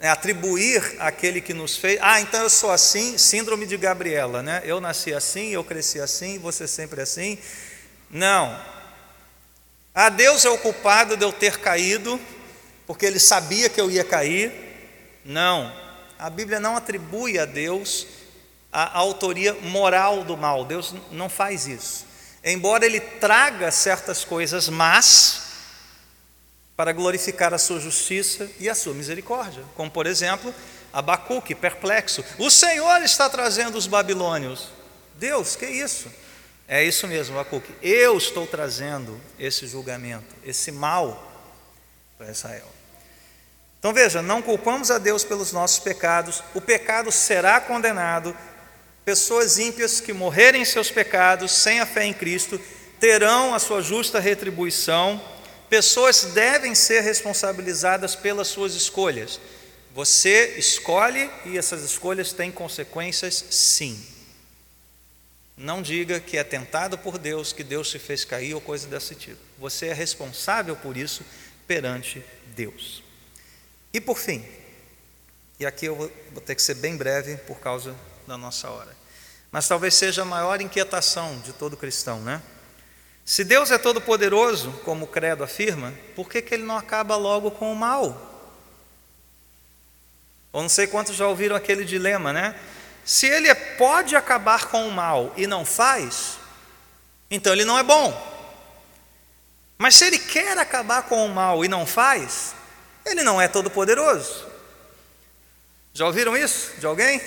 é 0.00 0.08
atribuir 0.08 0.96
aquele 0.98 1.42
que 1.42 1.52
nos 1.52 1.76
fez. 1.76 1.98
Ah, 2.00 2.20
então 2.22 2.40
eu 2.40 2.48
sou 2.48 2.70
assim, 2.70 3.18
síndrome 3.18 3.66
de 3.66 3.76
Gabriela, 3.76 4.42
né? 4.42 4.62
Eu 4.64 4.80
nasci 4.80 5.12
assim, 5.12 5.50
eu 5.50 5.62
cresci 5.62 6.00
assim, 6.00 6.38
você 6.38 6.66
sempre 6.66 7.02
assim. 7.02 7.38
Não. 8.08 8.58
Ah, 9.94 10.08
Deus 10.08 10.46
é 10.46 10.48
o 10.48 10.56
culpado 10.56 11.18
de 11.18 11.24
eu 11.24 11.32
ter 11.32 11.58
caído, 11.58 12.18
porque 12.86 13.04
Ele 13.04 13.18
sabia 13.18 13.68
que 13.68 13.78
eu 13.78 13.90
ia 13.90 14.02
cair. 14.02 14.50
Não. 15.22 15.70
A 16.20 16.28
Bíblia 16.28 16.60
não 16.60 16.76
atribui 16.76 17.38
a 17.38 17.46
Deus 17.46 18.06
a 18.70 18.98
autoria 18.98 19.54
moral 19.54 20.22
do 20.22 20.36
mal. 20.36 20.64
Deus 20.64 20.94
não 21.10 21.28
faz 21.28 21.66
isso. 21.66 22.06
Embora 22.44 22.84
ele 22.84 23.00
traga 23.00 23.70
certas 23.70 24.24
coisas 24.24 24.68
más 24.68 25.42
para 26.76 26.92
glorificar 26.92 27.52
a 27.52 27.58
sua 27.58 27.80
justiça 27.80 28.50
e 28.58 28.68
a 28.68 28.74
sua 28.74 28.94
misericórdia, 28.94 29.64
como 29.74 29.90
por 29.90 30.06
exemplo, 30.06 30.54
Abacuque, 30.92 31.54
perplexo. 31.54 32.24
O 32.38 32.50
Senhor 32.50 33.02
está 33.02 33.28
trazendo 33.28 33.78
os 33.78 33.86
babilônios. 33.86 34.68
Deus, 35.16 35.56
que 35.56 35.66
isso? 35.66 36.10
É 36.66 36.84
isso 36.84 37.06
mesmo, 37.06 37.38
Abacuque. 37.38 37.72
Eu 37.82 38.16
estou 38.16 38.46
trazendo 38.46 39.20
esse 39.38 39.66
julgamento, 39.66 40.34
esse 40.44 40.70
mal 40.70 41.30
para 42.18 42.30
Israel. 42.30 42.68
Então 43.80 43.92
veja, 43.92 44.22
não 44.22 44.40
culpamos 44.40 44.92
a 44.92 44.98
Deus 44.98 45.24
pelos 45.24 45.50
nossos 45.50 45.80
pecados, 45.80 46.44
o 46.54 46.60
pecado 46.60 47.10
será 47.10 47.60
condenado, 47.60 48.36
Pessoas 49.04 49.58
ímpias 49.58 50.00
que 50.00 50.12
morrerem 50.12 50.62
em 50.62 50.64
seus 50.64 50.90
pecados 50.90 51.52
sem 51.52 51.80
a 51.80 51.86
fé 51.86 52.04
em 52.04 52.12
Cristo 52.12 52.60
terão 53.00 53.54
a 53.54 53.58
sua 53.58 53.82
justa 53.82 54.20
retribuição. 54.20 55.20
Pessoas 55.68 56.26
devem 56.34 56.74
ser 56.74 57.00
responsabilizadas 57.00 58.14
pelas 58.14 58.48
suas 58.48 58.74
escolhas. 58.74 59.40
Você 59.94 60.54
escolhe 60.58 61.30
e 61.46 61.56
essas 61.56 61.82
escolhas 61.82 62.32
têm 62.32 62.52
consequências, 62.52 63.44
sim. 63.50 64.00
Não 65.56 65.82
diga 65.82 66.20
que 66.20 66.36
é 66.36 66.44
tentado 66.44 66.96
por 66.96 67.18
Deus, 67.18 67.52
que 67.52 67.64
Deus 67.64 67.90
te 67.90 67.98
fez 67.98 68.24
cair 68.24 68.54
ou 68.54 68.60
coisa 68.60 68.86
desse 68.86 69.14
tipo. 69.14 69.40
Você 69.58 69.86
é 69.86 69.92
responsável 69.92 70.76
por 70.76 70.96
isso 70.96 71.24
perante 71.66 72.24
Deus. 72.54 73.02
E 73.92 74.00
por 74.00 74.18
fim, 74.18 74.44
e 75.58 75.66
aqui 75.66 75.86
eu 75.86 75.94
vou 75.94 76.40
ter 76.40 76.54
que 76.54 76.62
ser 76.62 76.74
bem 76.74 76.96
breve 76.96 77.36
por 77.38 77.58
causa 77.58 77.94
da 78.26 78.38
nossa 78.38 78.70
hora. 78.70 78.96
Mas 79.52 79.66
talvez 79.66 79.94
seja 79.94 80.22
a 80.22 80.24
maior 80.24 80.60
inquietação 80.60 81.38
de 81.40 81.52
todo 81.52 81.76
cristão, 81.76 82.20
né? 82.20 82.40
Se 83.24 83.44
Deus 83.44 83.70
é 83.70 83.78
todo 83.78 84.00
poderoso, 84.00 84.72
como 84.84 85.04
o 85.04 85.08
credo 85.08 85.44
afirma, 85.44 85.92
por 86.16 86.28
que, 86.28 86.40
que 86.40 86.54
ele 86.54 86.64
não 86.64 86.76
acaba 86.76 87.16
logo 87.16 87.50
com 87.50 87.72
o 87.72 87.76
mal? 87.76 88.26
Ou 90.52 90.62
não 90.62 90.68
sei 90.68 90.86
quantos 90.86 91.14
já 91.14 91.28
ouviram 91.28 91.54
aquele 91.54 91.84
dilema, 91.84 92.32
né? 92.32 92.58
Se 93.04 93.26
ele 93.26 93.54
pode 93.76 94.16
acabar 94.16 94.66
com 94.66 94.86
o 94.86 94.90
mal 94.90 95.32
e 95.36 95.46
não 95.46 95.64
faz, 95.64 96.38
então 97.30 97.52
ele 97.52 97.64
não 97.64 97.78
é 97.78 97.82
bom. 97.82 98.28
Mas 99.78 99.94
se 99.94 100.04
ele 100.06 100.18
quer 100.18 100.58
acabar 100.58 101.02
com 101.04 101.24
o 101.24 101.28
mal 101.28 101.64
e 101.64 101.68
não 101.68 101.86
faz, 101.86 102.54
ele 103.10 103.22
não 103.22 103.40
é 103.40 103.48
todo 103.48 103.70
poderoso. 103.70 104.46
Já 105.92 106.06
ouviram 106.06 106.36
isso 106.36 106.72
de 106.78 106.86
alguém? 106.86 107.20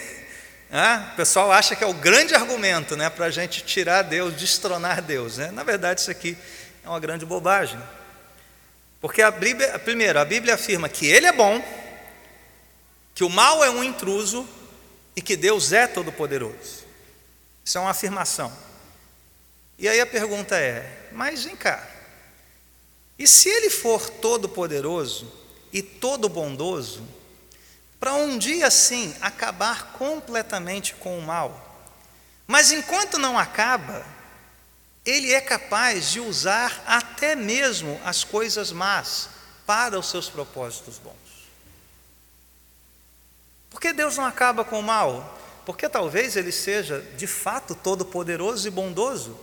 o 1.12 1.16
pessoal 1.16 1.52
acha 1.52 1.76
que 1.76 1.84
é 1.84 1.88
o 1.88 1.94
grande 1.94 2.34
argumento 2.34 2.96
né, 2.96 3.08
para 3.08 3.26
a 3.26 3.30
gente 3.30 3.64
tirar 3.64 4.02
Deus, 4.02 4.36
destronar 4.36 5.02
Deus. 5.04 5.38
Né? 5.38 5.52
Na 5.52 5.64
verdade, 5.64 6.02
isso 6.02 6.10
aqui 6.10 6.36
é 6.84 6.90
uma 6.90 7.00
grande 7.00 7.26
bobagem. 7.26 7.80
Porque 9.00 9.22
a 9.22 9.30
Bíblia, 9.30 9.78
primeiro, 9.78 10.20
a 10.20 10.26
Bíblia 10.26 10.56
afirma 10.56 10.90
que 10.90 11.06
Ele 11.06 11.28
é 11.28 11.32
bom, 11.32 11.64
que 13.14 13.24
o 13.24 13.30
mal 13.30 13.64
é 13.64 13.70
um 13.70 13.84
intruso 13.84 14.48
e 15.16 15.22
que 15.22 15.36
Deus 15.36 15.72
é 15.72 15.86
todo-poderoso. 15.86 16.84
Isso 17.64 17.78
é 17.78 17.82
uma 17.82 17.92
afirmação. 17.92 18.52
E 19.78 19.88
aí 19.88 20.00
a 20.00 20.06
pergunta 20.06 20.58
é: 20.58 21.10
mas 21.12 21.44
vem 21.44 21.56
cá, 21.56 21.88
e 23.20 23.28
se 23.28 23.50
Ele 23.50 23.70
for 23.70 24.10
todo-poderoso 24.10 25.32
e 25.74 25.82
todo 25.82 26.30
bondoso, 26.30 27.04
para 28.00 28.14
um 28.14 28.38
dia 28.38 28.70
sim 28.70 29.16
acabar 29.20 29.94
completamente 29.94 30.94
com 30.94 31.18
o 31.18 31.22
mal. 31.22 31.90
Mas 32.46 32.72
enquanto 32.72 33.18
não 33.18 33.40
acaba, 33.40 34.06
ele 35.04 35.34
é 35.34 35.42
capaz 35.42 36.12
de 36.12 36.20
usar 36.20 36.84
até 36.86 37.36
mesmo 37.36 38.00
as 38.06 38.24
coisas 38.24 38.72
más 38.72 39.30
para 39.66 39.98
os 39.98 40.10
seus 40.10 40.30
propósitos 40.30 41.00
bons. 41.00 41.14
Por 43.70 43.82
que 43.82 43.92
Deus 43.92 44.18
não 44.18 44.26
acaba 44.26 44.64
com 44.64 44.80
o 44.80 44.84
mal? 44.84 45.40
Porque 45.66 45.90
talvez 45.90 46.36
ele 46.36 46.52
seja 46.52 47.02
de 47.18 47.26
fato 47.26 47.74
todo-poderoso 47.74 48.68
e 48.68 48.72
bondoso. 48.72 49.40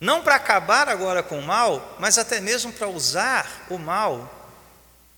Não 0.00 0.22
para 0.22 0.36
acabar 0.36 0.88
agora 0.88 1.22
com 1.22 1.40
o 1.40 1.42
mal, 1.42 1.96
mas 1.98 2.16
até 2.16 2.40
mesmo 2.40 2.72
para 2.72 2.88
usar 2.88 3.66
o 3.68 3.76
mal 3.76 4.37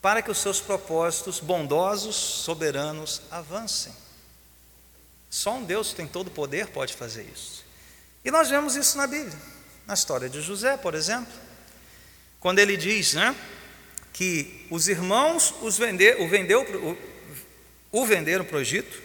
para 0.00 0.22
que 0.22 0.30
os 0.30 0.38
seus 0.38 0.60
propósitos 0.60 1.40
bondosos, 1.40 2.16
soberanos, 2.16 3.22
avancem. 3.30 3.92
Só 5.28 5.54
um 5.54 5.62
Deus 5.62 5.90
que 5.90 5.96
tem 5.96 6.06
todo 6.06 6.28
o 6.28 6.30
poder 6.30 6.68
pode 6.68 6.94
fazer 6.94 7.22
isso. 7.22 7.64
E 8.24 8.30
nós 8.30 8.48
vemos 8.48 8.76
isso 8.76 8.96
na 8.96 9.06
Bíblia, 9.06 9.38
na 9.86 9.94
história 9.94 10.28
de 10.28 10.40
José, 10.40 10.76
por 10.76 10.94
exemplo, 10.94 11.32
quando 12.38 12.58
ele 12.58 12.76
diz 12.76 13.14
né, 13.14 13.34
que 14.12 14.66
os 14.70 14.88
irmãos 14.88 15.54
os 15.62 15.78
vender, 15.78 16.20
o, 16.20 16.28
vendeu, 16.28 16.62
o, 17.92 18.00
o 18.00 18.06
venderam 18.06 18.44
para 18.44 18.56
o 18.56 18.60
Egito, 18.60 19.02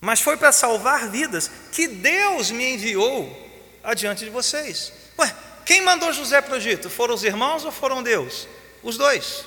mas 0.00 0.20
foi 0.20 0.36
para 0.36 0.52
salvar 0.52 1.10
vidas 1.10 1.50
que 1.72 1.88
Deus 1.88 2.50
me 2.50 2.74
enviou 2.74 3.42
adiante 3.82 4.24
de 4.24 4.30
vocês. 4.30 4.92
Ué, 5.18 5.34
quem 5.64 5.80
mandou 5.80 6.12
José 6.12 6.42
para 6.42 6.54
o 6.54 6.56
Egito? 6.56 6.90
Foram 6.90 7.14
os 7.14 7.24
irmãos 7.24 7.64
ou 7.64 7.72
foram 7.72 8.02
Deus? 8.02 8.46
Os 8.82 8.98
dois. 8.98 9.46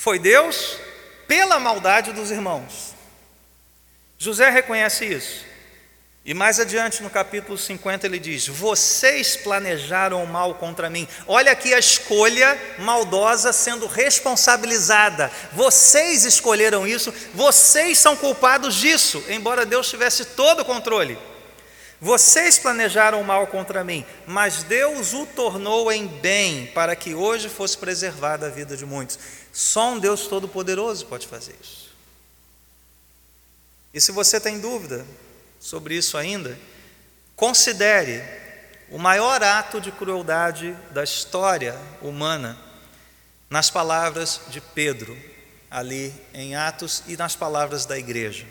Foi 0.00 0.18
Deus 0.18 0.78
pela 1.28 1.60
maldade 1.60 2.10
dos 2.14 2.30
irmãos. 2.30 2.94
José 4.16 4.48
reconhece 4.48 5.04
isso. 5.04 5.44
E 6.24 6.32
mais 6.32 6.58
adiante 6.58 7.02
no 7.02 7.10
capítulo 7.10 7.58
50 7.58 8.06
ele 8.06 8.18
diz: 8.18 8.48
Vocês 8.48 9.36
planejaram 9.36 10.24
o 10.24 10.26
mal 10.26 10.54
contra 10.54 10.88
mim. 10.88 11.06
Olha 11.26 11.52
aqui 11.52 11.74
a 11.74 11.78
escolha 11.78 12.58
maldosa 12.78 13.52
sendo 13.52 13.86
responsabilizada. 13.86 15.30
Vocês 15.52 16.24
escolheram 16.24 16.86
isso, 16.86 17.12
vocês 17.34 17.98
são 17.98 18.16
culpados 18.16 18.76
disso, 18.76 19.22
embora 19.28 19.66
Deus 19.66 19.90
tivesse 19.90 20.24
todo 20.24 20.60
o 20.60 20.64
controle. 20.64 21.18
Vocês 22.00 22.58
planejaram 22.58 23.20
o 23.20 23.24
mal 23.24 23.46
contra 23.48 23.84
mim, 23.84 24.06
mas 24.26 24.62
Deus 24.62 25.12
o 25.12 25.26
tornou 25.26 25.92
em 25.92 26.06
bem, 26.06 26.68
para 26.68 26.96
que 26.96 27.14
hoje 27.14 27.50
fosse 27.50 27.76
preservada 27.76 28.46
a 28.46 28.50
vida 28.50 28.74
de 28.74 28.86
muitos. 28.86 29.18
Só 29.52 29.92
um 29.92 29.98
Deus 29.98 30.26
Todo-Poderoso 30.26 31.06
pode 31.06 31.26
fazer 31.26 31.56
isso. 31.62 31.90
E 33.92 34.00
se 34.00 34.12
você 34.12 34.40
tem 34.40 34.60
dúvida 34.60 35.04
sobre 35.58 35.96
isso 35.96 36.16
ainda, 36.16 36.56
considere 37.34 38.22
o 38.90 38.98
maior 38.98 39.42
ato 39.42 39.80
de 39.80 39.90
crueldade 39.90 40.76
da 40.90 41.02
história 41.02 41.76
humana 42.00 42.58
nas 43.48 43.68
palavras 43.68 44.40
de 44.48 44.60
Pedro, 44.60 45.16
ali 45.70 46.14
em 46.32 46.54
Atos, 46.54 47.02
e 47.06 47.16
nas 47.16 47.34
palavras 47.34 47.84
da 47.84 47.98
igreja. 47.98 48.46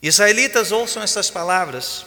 Israelitas, 0.00 0.70
ouçam 0.70 1.02
essas 1.02 1.30
palavras. 1.30 2.06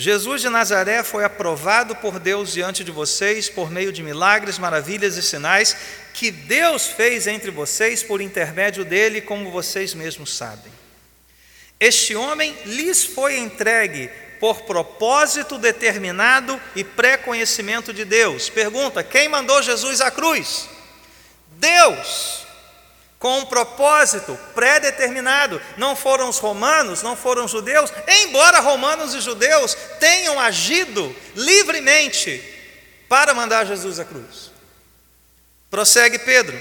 Jesus 0.00 0.40
de 0.40 0.48
Nazaré 0.48 1.02
foi 1.02 1.24
aprovado 1.24 1.96
por 1.96 2.20
Deus 2.20 2.52
diante 2.52 2.84
de 2.84 2.92
vocês 2.92 3.48
por 3.48 3.68
meio 3.68 3.92
de 3.92 4.00
milagres, 4.00 4.56
maravilhas 4.56 5.16
e 5.16 5.22
sinais 5.24 5.76
que 6.14 6.30
Deus 6.30 6.86
fez 6.86 7.26
entre 7.26 7.50
vocês 7.50 8.00
por 8.00 8.20
intermédio 8.20 8.84
dele, 8.84 9.20
como 9.20 9.50
vocês 9.50 9.94
mesmos 9.94 10.36
sabem. 10.36 10.72
Este 11.80 12.14
homem 12.14 12.56
lhes 12.64 13.02
foi 13.02 13.38
entregue 13.38 14.08
por 14.38 14.62
propósito 14.62 15.58
determinado 15.58 16.60
e 16.76 16.84
pré-conhecimento 16.84 17.92
de 17.92 18.04
Deus. 18.04 18.48
Pergunta: 18.48 19.02
quem 19.02 19.28
mandou 19.28 19.60
Jesus 19.60 20.00
à 20.00 20.12
cruz? 20.12 20.68
Deus, 21.56 22.46
com 23.18 23.38
um 23.38 23.46
propósito 23.46 24.38
pré-determinado. 24.54 25.60
Não 25.76 25.96
foram 25.96 26.28
os 26.28 26.38
romanos, 26.38 27.02
não 27.02 27.16
foram 27.16 27.44
os 27.44 27.50
judeus, 27.50 27.92
embora 28.06 28.60
romanos 28.60 29.14
e 29.14 29.20
judeus 29.20 29.76
tenham 29.98 30.38
agido 30.38 31.14
livremente 31.34 32.42
para 33.08 33.34
mandar 33.34 33.66
Jesus 33.66 33.98
à 33.98 34.04
cruz. 34.04 34.50
Prossegue 35.70 36.18
Pedro. 36.18 36.58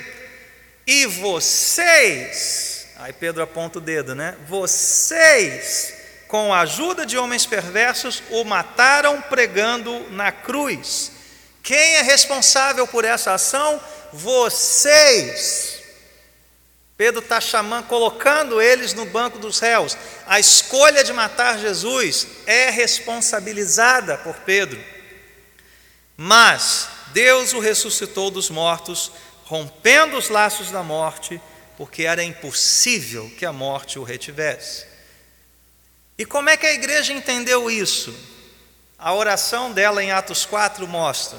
E 0.85 1.05
vocês, 1.05 2.87
aí 2.97 3.11
Pedro 3.11 3.43
aponta 3.43 3.77
o 3.77 3.81
dedo, 3.81 4.15
né? 4.15 4.37
Vocês 4.47 5.97
com 6.27 6.53
a 6.53 6.61
ajuda 6.61 7.05
de 7.05 7.17
homens 7.17 7.45
perversos, 7.45 8.21
o 8.29 8.43
mataram 8.43 9.21
pregando 9.21 10.09
na 10.11 10.31
cruz. 10.31 11.11
Quem 11.63 11.95
é 11.95 12.01
responsável 12.01 12.85
por 12.85 13.05
essa 13.05 13.33
ação? 13.33 13.81
Vocês. 14.11 15.76
Pedro 16.97 17.21
está 17.21 17.39
chamando, 17.39 17.85
colocando 17.85 18.59
eles 18.59 18.95
no 18.95 19.05
banco 19.05 19.37
dos 19.37 19.59
réus. 19.59 19.95
A 20.25 20.39
escolha 20.39 21.03
de 21.03 21.13
matar 21.13 21.59
Jesus 21.59 22.27
é 22.47 22.71
responsabilizada 22.71 24.17
por 24.17 24.35
Pedro. 24.37 24.83
Mas 26.17 26.89
Deus 27.13 27.53
o 27.53 27.59
ressuscitou 27.59 28.31
dos 28.31 28.49
mortos, 28.49 29.11
rompendo 29.45 30.17
os 30.17 30.29
laços 30.29 30.71
da 30.71 30.81
morte, 30.81 31.39
porque 31.77 32.03
era 32.03 32.23
impossível 32.23 33.31
que 33.37 33.45
a 33.45 33.53
morte 33.53 33.99
o 33.99 34.03
retivesse. 34.03 34.87
E 36.17 36.25
como 36.25 36.49
é 36.49 36.57
que 36.57 36.65
a 36.65 36.73
igreja 36.73 37.13
entendeu 37.13 37.69
isso? 37.69 38.11
A 38.97 39.13
oração 39.13 39.71
dela 39.71 40.03
em 40.03 40.11
Atos 40.11 40.47
4 40.47 40.87
mostra. 40.87 41.37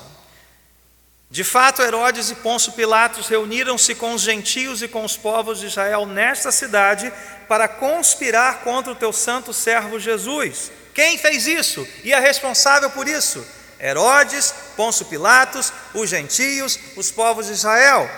De 1.30 1.44
fato, 1.44 1.82
Herodes 1.82 2.30
e 2.30 2.34
Pôncio 2.36 2.72
Pilatos 2.72 3.28
reuniram-se 3.28 3.94
com 3.94 4.14
os 4.14 4.22
gentios 4.22 4.82
e 4.82 4.88
com 4.88 5.04
os 5.04 5.16
povos 5.16 5.60
de 5.60 5.66
Israel 5.66 6.06
nesta 6.06 6.50
cidade 6.50 7.12
para 7.46 7.68
conspirar 7.68 8.60
contra 8.60 8.92
o 8.92 8.96
teu 8.96 9.12
santo 9.12 9.52
servo 9.52 10.00
Jesus. 10.00 10.72
Quem 10.94 11.18
fez 11.18 11.46
isso 11.46 11.86
e 12.02 12.12
é 12.12 12.18
responsável 12.18 12.90
por 12.90 13.06
isso? 13.06 13.46
Herodes, 13.78 14.52
Pôncio 14.74 15.04
Pilatos, 15.04 15.72
os 15.92 16.08
gentios, 16.08 16.78
os 16.96 17.10
povos 17.10 17.46
de 17.46 17.52
Israel. 17.52 18.10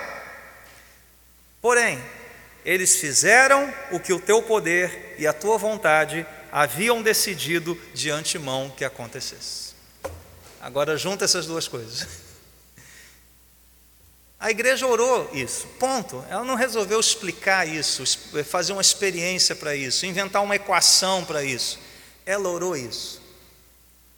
Porém, 1.60 2.02
eles 2.64 2.96
fizeram 2.96 3.72
o 3.90 3.98
que 3.98 4.12
o 4.12 4.20
teu 4.20 4.40
poder 4.40 5.16
e 5.18 5.26
a 5.26 5.32
tua 5.32 5.58
vontade 5.58 6.24
haviam 6.52 7.02
decidido 7.02 7.78
de 7.92 8.08
antemão 8.08 8.72
que 8.74 8.84
acontecesse. 8.84 9.74
Agora 10.60 10.96
junta 10.96 11.24
essas 11.24 11.46
duas 11.46 11.66
coisas. 11.66 12.06
A 14.40 14.50
igreja 14.50 14.86
orou 14.86 15.28
isso, 15.34 15.66
ponto. 15.78 16.24
Ela 16.30 16.42
não 16.42 16.54
resolveu 16.54 16.98
explicar 16.98 17.68
isso, 17.68 18.02
fazer 18.46 18.72
uma 18.72 18.80
experiência 18.80 19.54
para 19.54 19.76
isso, 19.76 20.06
inventar 20.06 20.42
uma 20.42 20.56
equação 20.56 21.22
para 21.26 21.44
isso. 21.44 21.78
Ela 22.24 22.48
orou 22.48 22.74
isso. 22.74 23.20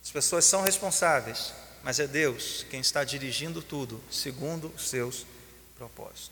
As 0.00 0.12
pessoas 0.12 0.44
são 0.44 0.62
responsáveis, 0.62 1.52
mas 1.82 1.98
é 1.98 2.06
Deus 2.06 2.64
quem 2.70 2.80
está 2.80 3.02
dirigindo 3.02 3.60
tudo 3.60 4.00
segundo 4.10 4.72
os 4.76 4.88
seus 4.88 5.26
propósitos. 5.76 6.30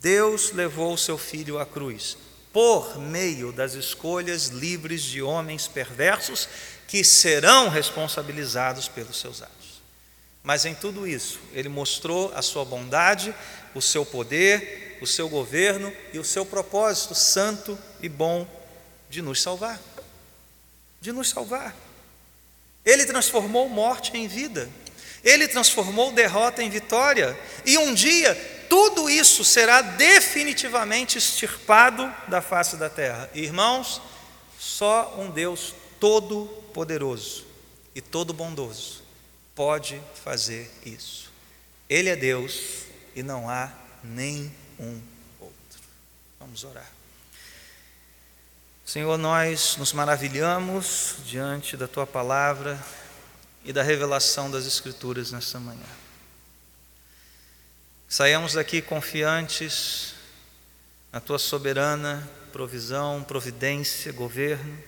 Deus 0.00 0.52
levou 0.52 0.94
o 0.94 0.98
seu 0.98 1.18
filho 1.18 1.58
à 1.58 1.66
cruz 1.66 2.16
por 2.52 2.98
meio 2.98 3.50
das 3.50 3.74
escolhas 3.74 4.48
livres 4.48 5.02
de 5.02 5.22
homens 5.22 5.66
perversos 5.66 6.48
que 6.86 7.02
serão 7.02 7.68
responsabilizados 7.68 8.86
pelos 8.86 9.18
seus 9.18 9.42
atos. 9.42 9.61
Mas 10.42 10.64
em 10.64 10.74
tudo 10.74 11.06
isso, 11.06 11.38
ele 11.52 11.68
mostrou 11.68 12.32
a 12.34 12.42
sua 12.42 12.64
bondade, 12.64 13.34
o 13.74 13.80
seu 13.80 14.04
poder, 14.04 14.98
o 15.00 15.06
seu 15.06 15.28
governo 15.28 15.92
e 16.12 16.18
o 16.18 16.24
seu 16.24 16.44
propósito 16.44 17.14
santo 17.14 17.78
e 18.00 18.08
bom 18.08 18.46
de 19.08 19.22
nos 19.22 19.40
salvar. 19.40 19.80
De 21.00 21.12
nos 21.12 21.28
salvar. 21.28 21.74
Ele 22.84 23.04
transformou 23.04 23.68
morte 23.68 24.16
em 24.16 24.26
vida. 24.26 24.68
Ele 25.22 25.46
transformou 25.46 26.10
derrota 26.12 26.62
em 26.62 26.68
vitória. 26.70 27.38
E 27.64 27.78
um 27.78 27.94
dia 27.94 28.34
tudo 28.68 29.08
isso 29.08 29.44
será 29.44 29.80
definitivamente 29.82 31.18
extirpado 31.18 32.12
da 32.26 32.40
face 32.40 32.76
da 32.76 32.90
terra. 32.90 33.30
Irmãos, 33.34 34.00
só 34.58 35.14
um 35.18 35.30
Deus 35.30 35.74
todo-poderoso 36.00 37.44
e 37.94 38.00
todo-bondoso 38.00 39.01
pode 39.54 40.00
fazer 40.22 40.70
isso. 40.84 41.30
Ele 41.88 42.08
é 42.08 42.16
Deus 42.16 42.84
e 43.14 43.22
não 43.22 43.48
há 43.48 43.72
nem 44.02 44.52
um 44.78 45.00
outro. 45.40 45.80
Vamos 46.40 46.64
orar. 46.64 46.90
Senhor, 48.84 49.16
nós 49.16 49.76
nos 49.76 49.92
maravilhamos 49.92 51.16
diante 51.24 51.76
da 51.76 51.86
tua 51.86 52.06
palavra 52.06 52.78
e 53.64 53.72
da 53.72 53.82
revelação 53.82 54.50
das 54.50 54.66
Escrituras 54.66 55.30
nessa 55.30 55.58
manhã. 55.60 55.78
Saiamos 58.08 58.54
daqui 58.54 58.82
confiantes 58.82 60.14
na 61.12 61.20
tua 61.20 61.38
soberana 61.38 62.28
provisão, 62.52 63.24
providência, 63.24 64.12
governo, 64.12 64.78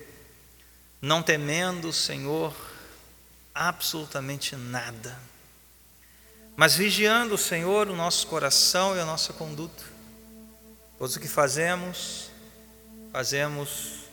não 1.01 1.23
temendo, 1.23 1.93
Senhor, 1.93 2.55
absolutamente 3.55 4.57
nada, 4.57 5.17
mas 6.57 6.75
vigiando, 6.75 7.37
Senhor, 7.39 7.89
o 7.89 7.97
nosso 7.97 8.27
coração 8.27 8.97
e 8.97 9.01
a 9.01 9.05
nossa 9.05 9.33
conduta, 9.33 9.85
pois 10.99 11.15
o 11.15 11.21
que 11.21 11.29
fazemos, 11.29 12.31
fazemos 13.13 14.05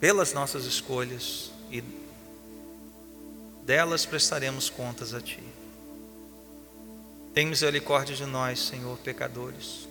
pelas 0.00 0.32
nossas 0.32 0.64
escolhas 0.64 1.50
e 1.70 1.82
delas 3.64 4.06
prestaremos 4.06 4.70
contas 4.70 5.12
a 5.12 5.20
Ti. 5.20 5.42
Tem 7.34 7.46
misericórdia 7.46 8.14
de 8.14 8.24
nós, 8.24 8.60
Senhor, 8.60 8.96
pecadores. 8.98 9.88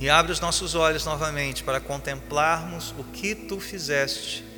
E 0.00 0.08
abre 0.08 0.32
os 0.32 0.40
nossos 0.40 0.74
olhos 0.74 1.04
novamente 1.04 1.62
para 1.62 1.80
contemplarmos 1.80 2.92
o 2.92 3.04
que 3.04 3.34
tu 3.34 3.60
fizeste 3.60 4.53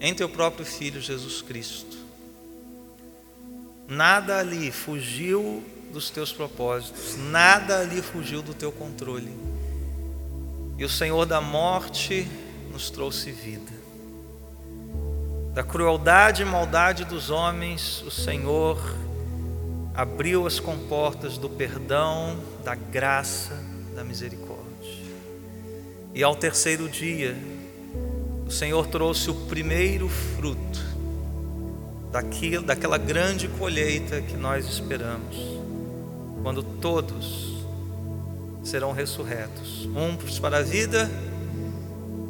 em 0.00 0.14
teu 0.14 0.28
próprio 0.28 0.64
Filho 0.64 1.00
Jesus 1.00 1.42
Cristo. 1.42 1.96
Nada 3.88 4.38
ali 4.38 4.70
fugiu 4.70 5.62
dos 5.92 6.10
teus 6.10 6.32
propósitos, 6.32 7.16
nada 7.16 7.80
ali 7.80 8.02
fugiu 8.02 8.42
do 8.42 8.52
teu 8.52 8.72
controle. 8.72 9.32
E 10.76 10.84
o 10.84 10.88
Senhor 10.88 11.24
da 11.24 11.40
morte 11.40 12.28
nos 12.70 12.90
trouxe 12.90 13.30
vida. 13.30 13.72
Da 15.54 15.62
crueldade 15.62 16.42
e 16.42 16.44
maldade 16.44 17.04
dos 17.04 17.30
homens, 17.30 18.02
o 18.02 18.10
Senhor 18.10 18.78
abriu 19.94 20.46
as 20.46 20.60
comportas 20.60 21.38
do 21.38 21.48
perdão, 21.48 22.38
da 22.62 22.74
graça, 22.74 23.54
da 23.94 24.04
misericórdia. 24.04 24.66
E 26.12 26.22
ao 26.22 26.36
terceiro 26.36 26.88
dia, 26.90 27.34
o 28.46 28.50
Senhor 28.50 28.86
trouxe 28.86 29.30
o 29.30 29.34
primeiro 29.34 30.08
fruto 30.08 30.80
daquilo, 32.12 32.64
daquela 32.64 32.96
grande 32.96 33.48
colheita 33.48 34.22
que 34.22 34.36
nós 34.36 34.66
esperamos, 34.66 35.36
quando 36.42 36.62
todos 36.62 37.64
serão 38.62 38.92
ressurretos 38.92 39.86
uns 39.86 40.38
para 40.38 40.58
a 40.58 40.62
vida 40.62 41.10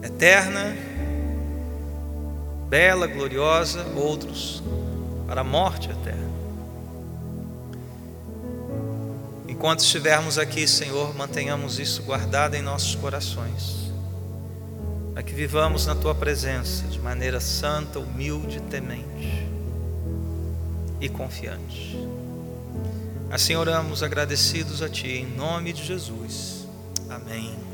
eterna, 0.03 0.77
bela, 2.69 3.07
gloriosa, 3.07 3.85
outros 3.95 4.63
para 5.27 5.43
a 5.43 5.45
morte 5.45 5.91
eterna. 5.91 6.27
Enquanto 9.49 9.81
estivermos 9.81 10.39
aqui, 10.39 10.67
Senhor, 10.67 11.15
mantenhamos 11.15 11.79
isso 11.79 12.03
guardado 12.03 12.55
em 12.55 12.63
nossos 12.63 12.95
corações, 12.95 13.86
para 15.17 15.23
que 15.23 15.33
vivamos 15.33 15.87
na 15.87 15.95
Tua 15.95 16.15
presença 16.15 16.87
de 16.89 17.01
maneira 17.01 17.41
santa, 17.41 17.99
humilde, 17.99 18.61
temente 18.61 19.49
e 21.01 21.09
confiante. 21.09 21.97
Assim 23.31 23.57
oramos 23.57 24.03
agradecidos 24.03 24.83
a 24.83 24.91
Ti, 24.91 25.09
em 25.09 25.27
nome 25.27 25.73
de 25.73 25.83
Jesus. 25.83 26.69
Amém. 27.09 27.66